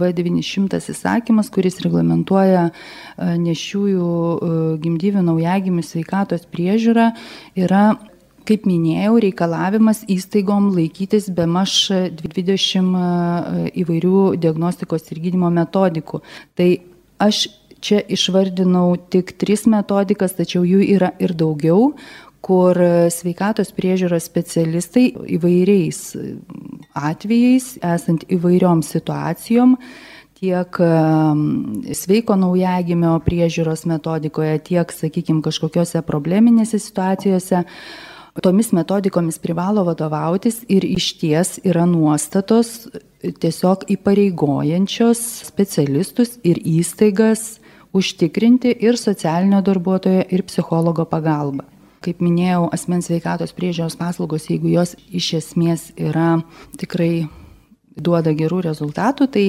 V900 0.00 0.80
įsakymas, 0.90 1.50
kuris 1.54 1.78
reglamentuoja 1.84 2.64
e, 2.68 2.72
nešiųjų 3.44 4.08
e, 4.08 4.56
gimdyvių 4.82 5.22
naujagimių 5.28 5.84
sveikatos 5.86 6.48
priežiūrą, 6.50 7.12
yra 7.62 7.84
kaip 8.48 8.66
minėjau, 8.66 9.20
reikalavimas 9.22 10.02
įstaigom 10.10 10.72
laikytis 10.74 11.30
be 11.30 11.46
maž 11.46 11.76
20 12.18 13.76
įvairių 13.84 14.22
diagnostikos 14.42 15.06
ir 15.12 15.22
gydimo 15.28 15.50
metodikų. 15.54 16.24
Tai 16.58 16.68
aš 17.22 17.46
čia 17.82 18.00
išvardinau 18.14 18.94
tik 19.10 19.34
tris 19.42 19.66
metodikas, 19.70 20.36
tačiau 20.38 20.62
jų 20.66 20.82
yra 20.94 21.10
ir 21.22 21.34
daugiau, 21.38 21.92
kur 22.42 22.78
sveikatos 23.14 23.70
priežiūros 23.76 24.26
specialistai 24.26 25.10
įvairiais 25.36 26.00
atvejais, 26.98 27.76
esant 27.86 28.24
įvairiom 28.32 28.82
situacijom, 28.86 29.76
tiek 30.42 30.80
sveiko 32.02 32.36
naujagimio 32.38 33.14
priežiūros 33.22 33.86
metodikoje, 33.86 34.56
tiek, 34.72 34.90
sakykime, 34.90 35.42
kažkokiose 35.44 36.02
probleminėse 36.06 36.82
situacijose, 36.82 37.62
tomis 38.42 38.72
metodikomis 38.74 39.38
privalo 39.38 39.86
vadovautis 39.86 40.64
ir 40.72 40.86
iš 40.88 41.12
ties 41.20 41.58
yra 41.62 41.86
nuostatos 41.86 42.88
tiesiog 43.22 43.86
įpareigojančios 43.94 45.20
specialistus 45.46 46.38
ir 46.42 46.58
įstaigas 46.58 47.60
užtikrinti 47.92 48.72
ir 48.80 48.98
socialinio 48.98 49.60
darbuotojo, 49.62 50.24
ir 50.32 50.42
psichologo 50.48 51.04
pagalbą. 51.06 51.71
Kaip 52.04 52.20
minėjau, 52.24 52.66
asmens 52.74 53.08
sveikatos 53.08 53.54
priežiūros 53.56 53.96
paslaugos, 54.00 54.50
jeigu 54.50 54.72
jos 54.72 54.96
iš 55.10 55.32
esmės 55.40 55.88
yra 55.96 56.42
tikrai 56.80 57.28
duoda 57.96 58.32
gerų 58.36 58.62
rezultatų, 58.68 59.28
tai 59.32 59.46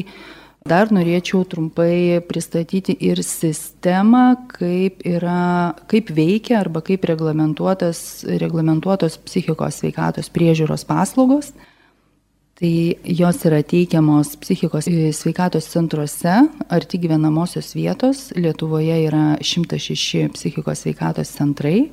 dar 0.67 0.91
norėčiau 0.95 1.43
trumpai 1.49 2.21
pristatyti 2.27 2.95
ir 3.03 3.21
sistemą, 3.25 4.47
kaip, 4.53 5.03
yra, 5.07 5.75
kaip 5.91 6.11
veikia 6.15 6.59
arba 6.61 6.83
kaip 6.85 7.05
reglamentuotos, 7.09 9.19
psichikos 9.27 9.81
sveikatos 9.81 10.31
priežiūros 10.33 10.87
paslaugos. 10.87 11.53
Tai 12.53 12.69
jos 13.03 13.39
yra 13.49 13.63
teikiamos 13.65 14.35
psichikos 14.39 14.85
sveikatos 15.17 15.65
centruose, 15.67 16.35
arti 16.69 16.99
gyvenamosios 17.01 17.73
vietos. 17.73 18.29
Lietuvoje 18.37 18.99
yra 19.07 19.23
106 19.41 20.29
psichikos 20.37 20.85
sveikatos 20.85 21.33
centrai. 21.33 21.89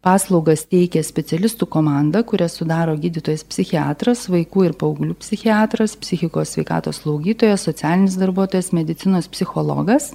Paslaugas 0.00 0.62
teikia 0.64 1.02
specialistų 1.04 1.66
komanda, 1.68 2.22
kurią 2.24 2.46
sudaro 2.48 2.94
gydytojas 2.96 3.42
psichiatras, 3.44 4.22
vaikų 4.32 4.70
ir 4.70 4.74
paauglių 4.80 5.12
psichiatras, 5.20 5.92
psichikos 6.00 6.54
sveikatos 6.54 7.02
slaugytojas, 7.02 7.66
socialinis 7.68 8.16
darbuotojas, 8.16 8.70
medicinos 8.72 9.28
psichologas. 9.28 10.14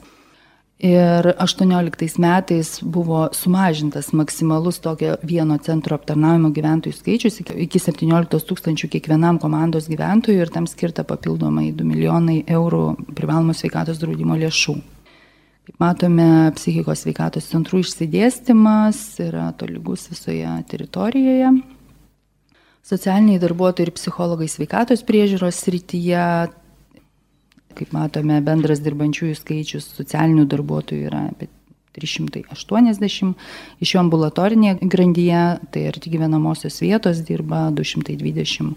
Ir 0.82 1.30
18 1.38 2.18
metais 2.20 2.72
buvo 2.82 3.28
sumažintas 3.32 4.10
maksimalus 4.12 4.82
tokio 4.82 5.20
vieno 5.24 5.60
centro 5.62 5.96
aptarnaujimo 5.96 6.50
gyventojų 6.58 6.98
skaičius 6.98 7.40
iki 7.46 7.80
17 7.80 8.42
tūkstančių 8.50 8.90
kiekvienam 8.98 9.38
komandos 9.40 9.86
gyventojui 9.88 10.42
ir 10.42 10.52
tam 10.52 10.66
skirta 10.68 11.06
papildomai 11.06 11.70
2 11.78 11.88
milijonai 11.94 12.42
eurų 12.58 12.84
privalomos 13.14 13.62
sveikatos 13.62 14.02
draudimo 14.02 14.36
lėšų. 14.42 14.95
Kaip 15.66 15.80
matome, 15.82 16.52
psichikos 16.54 17.02
sveikatos 17.02 17.48
centrų 17.50 17.80
išsidėstymas 17.82 19.00
yra 19.26 19.48
tolygus 19.58 20.04
visoje 20.12 20.52
teritorijoje. 20.70 21.56
Socialiniai 22.86 23.42
darbuotojai 23.42 23.88
ir 23.88 23.96
psichologai 23.96 24.46
sveikatos 24.52 25.02
priežiūros 25.08 25.64
srityje, 25.66 26.28
kaip 27.80 27.96
matome, 27.98 28.38
bendras 28.46 28.84
dirbančiųjų 28.86 29.40
skaičius 29.40 29.90
socialinių 29.96 30.46
darbuotojų 30.54 31.10
yra 31.10 31.24
apie 31.32 31.50
380, 31.98 33.34
iš 33.82 33.96
jų 33.96 34.04
ambulatorinėje 34.04 34.92
grandyje, 34.92 35.44
tai 35.74 35.88
arti 35.90 36.14
gyvenamosios 36.14 36.78
vietos 36.84 37.26
dirba 37.26 37.72
220 37.74 38.76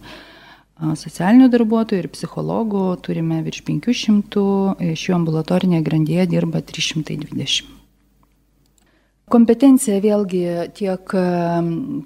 socialinių 0.79 1.49
darbuotojų 1.51 2.05
ir 2.05 2.11
psichologų 2.13 2.85
turime 3.03 3.41
virš 3.43 3.65
500, 3.67 4.45
iš 4.93 5.09
jų 5.09 5.17
ambulatorinėje 5.17 5.83
grandyje 5.87 6.29
dirba 6.31 6.63
320. 6.63 7.75
Kompetencija 9.29 9.99
vėlgi 10.01 10.41
tiek 10.79 11.13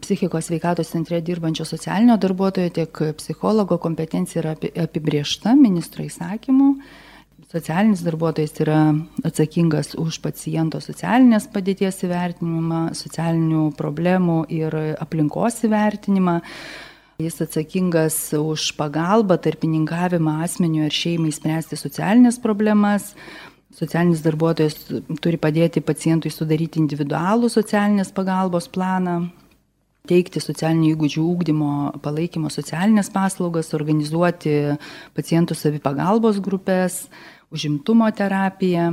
psichikos 0.02 0.48
veikatos 0.50 0.88
centre 0.90 1.20
dirbančio 1.22 1.66
socialinio 1.68 2.16
darbuotojo, 2.18 2.72
tiek 2.74 3.02
psichologo 3.20 3.78
kompetencija 3.78 4.40
yra 4.42 4.54
apibriešta 4.86 5.54
ministro 5.54 6.02
įsakymu. 6.02 6.72
Socialinis 7.52 8.00
darbuotojas 8.02 8.56
yra 8.64 8.78
atsakingas 9.28 9.92
už 10.00 10.18
paciento 10.24 10.80
socialinės 10.80 11.46
padėties 11.52 12.00
įvertinimą, 12.08 12.80
socialinių 12.96 13.66
problemų 13.76 14.38
ir 14.56 14.74
aplinkos 14.96 15.60
įvertinimą 15.68 16.40
Jis 17.22 17.42
atsakingas 17.44 18.16
už 18.34 18.72
pagalbą, 18.74 19.36
tarpininkavimą 19.38 20.40
asmeniu 20.42 20.82
ar 20.86 20.94
šeimai 20.94 21.30
spręsti 21.30 21.78
socialinės 21.78 22.40
problemas. 22.42 23.12
Socialinis 23.72 24.24
darbuotojas 24.24 24.74
turi 25.22 25.38
padėti 25.40 25.80
pacientui 25.80 26.32
sudaryti 26.34 26.80
individualų 26.82 27.48
socialinės 27.52 28.10
pagalbos 28.12 28.66
planą, 28.68 29.30
teikti 30.10 30.42
socialinių 30.42 30.90
įgūdžių 30.96 31.22
ūkdymo 31.30 31.72
palaikymo 32.04 32.50
socialinės 32.52 33.08
paslaugas, 33.14 33.70
organizuoti 33.78 34.56
pacientų 35.16 35.56
savipagalbos 35.56 36.42
grupės, 36.42 37.06
užimtumo 37.54 38.10
terapiją. 38.18 38.90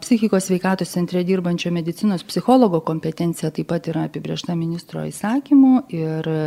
Psichikos 0.00 0.44
sveikatos 0.44 0.90
centre 0.90 1.22
dirbančio 1.24 1.70
medicinos 1.72 2.24
psichologo 2.26 2.80
kompetencija 2.80 3.52
taip 3.54 3.68
pat 3.70 3.86
yra 3.88 4.08
apibriešta 4.08 4.56
ministro 4.58 5.04
įsakymu 5.06 5.84
ir 5.94 6.28
e, 6.28 6.40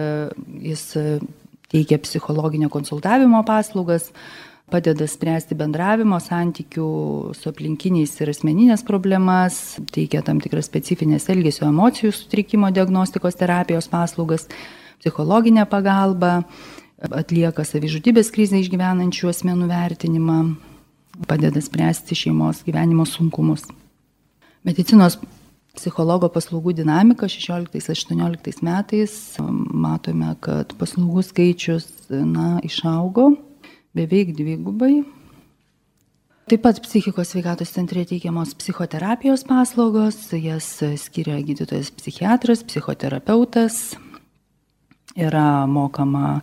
jis 0.68 0.84
e, 1.00 1.06
teikia 1.72 1.98
psichologinio 2.04 2.70
konsultavimo 2.70 3.40
paslaugas, 3.48 4.12
padeda 4.68 5.08
spręsti 5.08 5.56
bendravimo 5.56 6.20
santykių 6.20 6.88
su 7.40 7.50
aplinkiniais 7.54 8.18
ir 8.20 8.34
asmeninės 8.34 8.84
problemas, 8.88 9.78
teikia 9.96 10.26
tam 10.28 10.44
tikras 10.44 10.68
specifinės 10.68 11.30
elgesio 11.32 11.70
emocijų 11.72 12.12
sutrikimo 12.12 12.72
diagnostikos 12.76 13.40
terapijos 13.40 13.88
paslaugas, 13.88 14.50
psichologinę 15.00 15.64
pagalbą, 15.72 16.42
atlieka 17.00 17.64
savižudybės 17.64 18.34
krizę 18.34 18.60
išgyvenančių 18.60 19.32
asmenų 19.32 19.72
vertinimą, 19.72 20.42
padeda 21.28 21.62
spręsti 21.62 22.16
šeimos 22.16 22.64
gyvenimo 22.68 23.06
sunkumus. 23.06 23.66
Medicinos 24.68 25.18
psichologo 25.78 26.30
paslaugų 26.34 26.74
dinamika 26.80 27.30
16-18 27.30 28.64
metais 28.66 29.14
matome, 29.42 30.34
kad 30.42 30.74
paslaugų 30.80 31.24
skaičius 31.26 31.88
na, 32.10 32.58
išaugo 32.66 33.32
beveik 33.98 34.34
dvigubai. 34.38 35.06
Taip 36.48 36.64
pat 36.64 36.78
psichikos 36.80 37.34
sveikatos 37.34 37.74
centre 37.76 38.06
teikiamos 38.08 38.54
psichoterapijos 38.56 39.44
paslaugos, 39.48 40.30
jas 40.32 40.70
skiria 41.02 41.42
gydytojas 41.44 41.92
psichiatras, 41.92 42.64
psichoterapeutas, 42.64 43.98
yra 45.18 45.68
mokama 45.68 46.40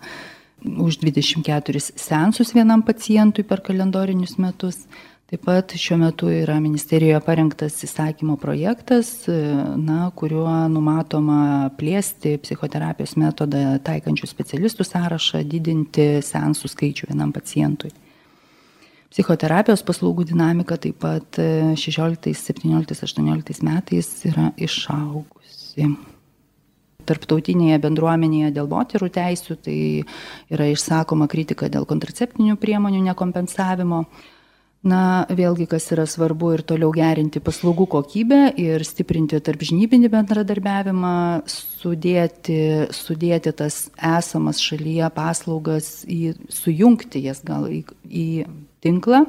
už 0.64 0.98
24 0.98 1.80
sensus 1.80 2.54
vienam 2.54 2.82
pacientui 2.82 3.44
per 3.44 3.60
kalendorinius 3.60 4.38
metus. 4.38 4.86
Taip 5.24 5.40
pat 5.46 5.72
šiuo 5.80 5.96
metu 5.98 6.28
yra 6.28 6.58
ministerijoje 6.60 7.18
parengtas 7.24 7.78
įstatymo 7.86 8.36
projektas, 8.38 9.24
na, 9.80 10.10
kuriuo 10.14 10.68
numatoma 10.68 11.70
plėsti 11.78 12.36
psichoterapijos 12.44 13.16
metodą 13.18 13.78
taikančių 13.84 14.28
specialistų 14.28 14.84
sąrašą, 14.84 15.40
didinti 15.48 16.06
sensų 16.22 16.70
skaičių 16.70 17.08
vienam 17.10 17.32
pacientui. 17.32 17.90
Psichoterapijos 19.14 19.82
paslaugų 19.86 20.28
dinamika 20.28 20.76
taip 20.76 21.00
pat 21.02 21.40
16, 21.40 22.34
17, 22.34 23.00
18 23.08 23.64
metais 23.64 24.10
yra 24.28 24.50
išaugusi 24.60 25.88
tarptautinėje 27.08 27.80
bendruomenėje 27.82 28.52
dėl 28.56 28.70
moterų 28.70 29.10
teisų, 29.14 29.58
tai 29.64 29.78
yra 30.52 30.70
išsakoma 30.72 31.28
kritika 31.30 31.70
dėl 31.72 31.88
kontraceptinių 31.88 32.56
priemonių 32.60 33.04
nekompensavimo. 33.10 34.04
Na, 34.84 35.24
vėlgi, 35.32 35.64
kas 35.64 35.86
yra 35.94 36.04
svarbu 36.04 36.50
ir 36.58 36.62
toliau 36.68 36.90
gerinti 36.92 37.40
paslaugų 37.40 37.86
kokybę 37.94 38.40
ir 38.60 38.82
stiprinti 38.84 39.38
tarp 39.40 39.62
žnybinį 39.64 40.10
bendradarbiavimą, 40.12 41.12
sudėti, 41.48 42.58
sudėti 42.92 43.54
tas 43.56 43.86
esamas 43.96 44.60
šalyje 44.60 45.08
paslaugas, 45.16 45.88
į, 46.04 46.34
sujungti 46.52 47.24
jas 47.24 47.40
gal 47.48 47.64
į, 47.72 47.80
į 48.04 48.26
tinklą 48.84 49.24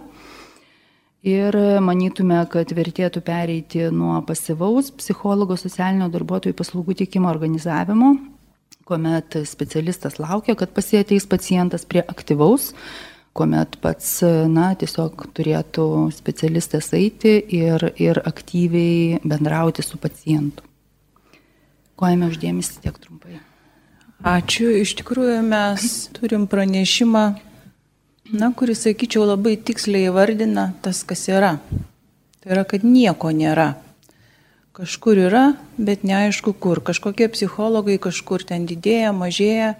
ir 1.25 1.57
manytume 1.81 2.37
kad 2.53 2.69
vertėtų 2.77 3.23
pereiti 3.25 3.87
nuo 3.91 4.19
pasyvaus 4.27 4.91
psichologo 4.93 5.57
socialinio 5.57 6.11
darbuotojų 6.13 6.57
paslaugų 6.57 6.99
teikimo 7.01 7.31
organizavimo 7.33 8.13
kuomet 8.85 9.37
specialistas 9.49 10.19
laukia, 10.21 10.55
kad 10.57 10.71
pas 10.75 10.87
jį 10.93 11.01
ateis 11.01 11.25
pacientas 11.29 11.85
prie 11.89 12.03
aktyvaus, 12.05 12.69
kuomet 13.35 13.79
pats, 13.83 14.19
na, 14.51 14.69
tiesiog 14.79 15.25
turėtų 15.35 15.87
specialistas 16.15 16.91
eiti 16.95 17.35
ir, 17.57 17.89
ir 17.99 18.21
aktyviai 18.23 19.19
bendrauti 19.25 19.83
su 19.83 19.99
pacientu. 20.01 20.63
Kojame 21.99 22.29
uždėmesi 22.29 22.79
tiek 22.83 22.95
trumpai. 23.01 23.39
Ačiū. 24.25 24.69
Iš 24.83 24.95
tikrųjų 25.01 25.41
mes 25.47 25.89
turim 26.15 26.45
pranešimą 26.51 27.25
na, 28.33 28.51
kuris, 28.53 28.81
sakyčiau, 28.85 29.25
labai 29.29 29.55
tiksliai 29.61 30.09
įvardina 30.09 30.71
tas, 30.81 31.03
kas 31.05 31.27
yra. 31.29 31.55
Tai 32.41 32.53
yra, 32.55 32.63
kad 32.65 32.85
nieko 32.85 33.29
nėra. 33.29 33.75
Kažkur 34.75 35.19
yra, 35.27 35.43
bet 35.77 36.03
neaišku 36.03 36.55
kur. 36.59 36.81
Kažkokie 36.83 37.29
psichologai 37.31 37.99
kažkur 38.01 38.43
ten 38.43 38.65
didėja, 38.65 39.13
mažėja. 39.15 39.75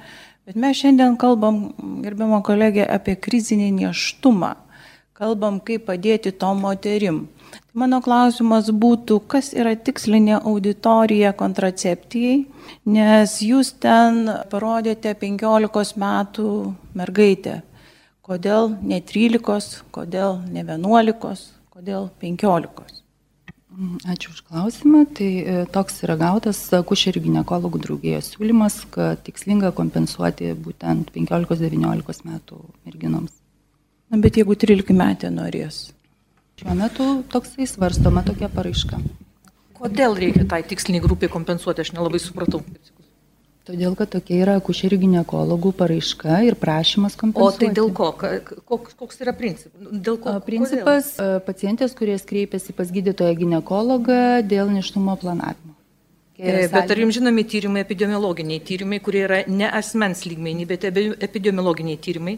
Bet 0.46 0.60
mes 0.62 0.78
šiandien 0.78 1.18
kalbam, 1.18 1.74
gerbiamo 2.06 2.44
kolegė, 2.46 2.86
apie 2.86 3.18
krizinį 3.18 3.72
neštumą. 3.82 4.54
Kalbam, 5.16 5.60
kaip 5.64 5.88
padėti 5.90 6.32
tom 6.32 6.62
moterim. 6.64 7.26
Tai 7.52 7.82
mano 7.82 8.02
klausimas 8.04 8.70
būtų, 8.70 9.22
kas 9.32 9.54
yra 9.56 9.74
tikslinė 9.76 10.42
auditorija 10.42 11.32
kontraceptijai, 11.40 12.44
nes 12.86 13.38
jūs 13.42 13.74
ten 13.82 14.28
parodėte 14.52 15.16
15 15.18 15.96
metų 15.98 16.52
mergaitę 16.94 17.64
Kodėl 18.26 18.72
ne 18.82 18.98
13, 19.06 19.84
kodėl 19.94 20.40
ne 20.50 20.64
11, 20.66 21.42
kodėl 21.70 22.08
15? 22.24 23.04
Mm, 23.76 24.00
ačiū 24.08 24.32
už 24.32 24.40
klausimą. 24.48 25.04
Tai 25.14 25.28
e, 25.28 25.58
toks 25.70 26.00
yra 26.08 26.16
gautas 26.18 26.62
akušerių 26.74 27.22
gynekologų 27.28 27.82
draugijos 27.84 28.32
siūlymas, 28.34 28.80
kad 28.90 29.22
tikslinga 29.28 29.70
kompensuoti 29.78 30.56
būtent 30.58 31.12
15-19 31.14 32.26
metų 32.26 32.62
merginoms. 32.88 33.36
Na, 34.10 34.18
bet 34.22 34.40
jeigu 34.42 34.58
13 34.58 34.96
metė 34.96 35.30
norės. 35.34 35.92
Šiuo 36.58 36.74
metu 36.80 37.10
toksai 37.30 37.68
svarstoma 37.70 38.26
tokia 38.26 38.50
paraiška. 38.50 39.04
Kodėl 39.76 40.16
reikia 40.18 40.48
tai 40.50 40.64
tiksliniai 40.64 41.04
grupiai 41.04 41.30
kompensuoti, 41.30 41.84
aš 41.84 41.92
nelabai 41.94 42.22
supratau. 42.24 42.64
Todėl, 43.66 43.96
kad 43.98 44.12
tokia 44.14 44.44
yra 44.44 44.56
akušerių 44.60 45.00
gynekologų 45.02 45.72
paraiška 45.80 46.42
ir 46.46 46.58
prašymas 46.62 47.16
O 47.18 47.22
kompensuoti. 47.24 47.64
tai 47.64 47.70
dėl 47.74 47.90
ko? 47.98 48.12
Koks, 48.70 48.94
koks 49.00 49.24
yra 49.26 49.34
principas? 49.34 49.88
Dėl 49.90 50.20
ko? 50.22 50.36
Principas 50.46 51.08
a, 51.18 51.40
pacientės, 51.42 51.96
kurie 51.98 52.18
kreipiasi 52.22 52.76
pas 52.78 52.92
gydytoją 52.94 53.34
gynekologą 53.40 54.20
dėl 54.46 54.70
neštumo 54.70 55.18
planavimo. 55.18 55.74
E, 56.38 56.68
Bet 56.70 56.92
ar 56.92 57.00
jums 57.00 57.16
žinomi 57.18 57.46
tyrimai, 57.48 57.82
epidemiologiniai 57.82 58.62
tyrimai, 58.62 59.00
kurie 59.02 59.24
yra 59.26 59.42
ne 59.48 59.70
asmens 59.72 60.26
lygmenį, 60.28 60.68
bet 60.70 60.86
epidemiologiniai 60.86 61.98
tyrimai, 61.98 62.38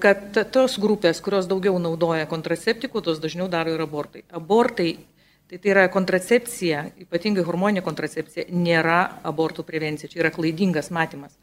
kad 0.00 0.38
tos 0.54 0.78
grupės, 0.80 1.20
kurios 1.20 1.48
daugiau 1.50 1.76
naudoja 1.82 2.24
kontraceptikų, 2.30 3.02
tos 3.04 3.20
dažniau 3.20 3.50
daro 3.52 3.74
ir 3.74 3.82
abortai. 3.84 4.22
Abortai, 4.32 4.94
tai 5.52 5.58
tai 5.60 5.72
yra 5.74 5.88
kontracepcija, 5.92 6.78
ypatingai 7.04 7.42
hormoninė 7.44 7.82
kontracepcija, 7.84 8.46
nėra 8.56 9.02
abortų 9.28 9.66
prevencija, 9.68 10.08
čia 10.08 10.22
yra 10.22 10.30
klaidingas 10.32 10.88
matymas. 10.88 11.34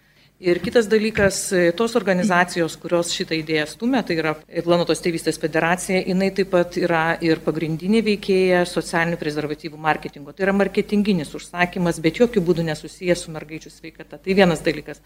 Ir 0.41 0.57
kitas 0.64 0.88
dalykas, 0.89 1.51
e, 1.53 1.70
tos 1.78 1.93
organizacijos, 1.99 2.78
kurios 2.82 3.12
šitą 3.14 3.38
idėją 3.38 3.68
stumia, 3.70 4.01
tai 4.01 4.18
yra 4.18 4.34
Planuotos 4.66 5.03
tėvystės 5.03 5.38
federacija, 5.38 6.01
jinai 6.07 6.32
taip 6.34 6.49
pat 6.55 6.80
yra 6.82 7.20
ir 7.22 7.43
pagrindinė 7.45 8.01
veikėja 8.07 8.66
socialinių 8.66 9.20
prezervatyvų 9.22 9.78
marketingo. 9.78 10.34
Tai 10.34 10.47
yra 10.47 10.57
marketinginis 10.57 11.36
užsakymas, 11.38 12.01
bet 12.01 12.24
jokių 12.24 12.41
būdų 12.49 12.66
nesusijęs 12.72 13.28
su 13.28 13.36
mergaičių 13.36 13.76
sveikata. 13.76 14.18
Tai 14.18 14.41
vienas 14.41 14.66
dalykas. 14.66 15.03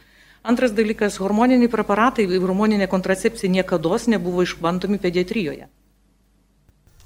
Antras 0.48 0.72
dalykas, 0.72 1.20
hormoniniai 1.20 1.68
preparatai, 1.68 2.30
hormoninė 2.40 2.88
kontracepcija 2.88 3.52
niekada 3.52 4.00
nebuvo 4.16 4.48
išbandomi 4.48 5.02
pediatrijoje. 5.02 5.68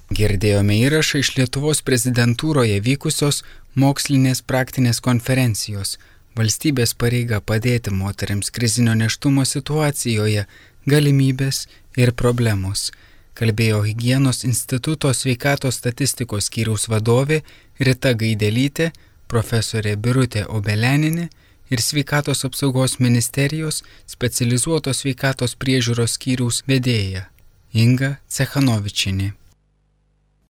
Girdėjome 0.08 0.78
įrašą 0.88 1.20
iš 1.20 1.34
Lietuvos 1.38 1.82
prezidentūroje 1.84 2.80
vykusios 2.84 3.44
mokslinės 3.76 4.42
praktinės 4.42 5.02
konferencijos 5.04 5.98
Valstybės 6.38 6.94
pareiga 6.94 7.40
padėti 7.42 7.90
moteriams 7.90 8.52
krizinio 8.54 8.94
neštumo 8.98 9.46
situacijoje, 9.46 10.44
galimybės 10.86 11.64
ir 11.98 12.12
problemos. 12.22 12.92
Kalbėjo 13.38 13.80
Hygienos 13.88 14.44
instituto 14.46 15.14
sveikatos 15.14 15.80
statistikos 15.82 16.50
skyriaus 16.52 16.86
vadovė 16.94 17.42
Rita 17.82 18.14
Gaidelytė, 18.14 18.92
profesorė 19.28 19.96
Birutė 19.98 20.46
Obeleninė 20.60 21.28
ir 21.74 21.84
sveikatos 21.88 22.46
apsaugos 22.46 23.00
ministerijos 23.02 23.82
specializuotos 24.06 25.02
sveikatos 25.02 25.58
priežiūros 25.58 26.20
skyriaus 26.20 26.64
vedėja 26.70 27.28
Inga 27.74 28.18
Cechanovičinė. 28.30 29.34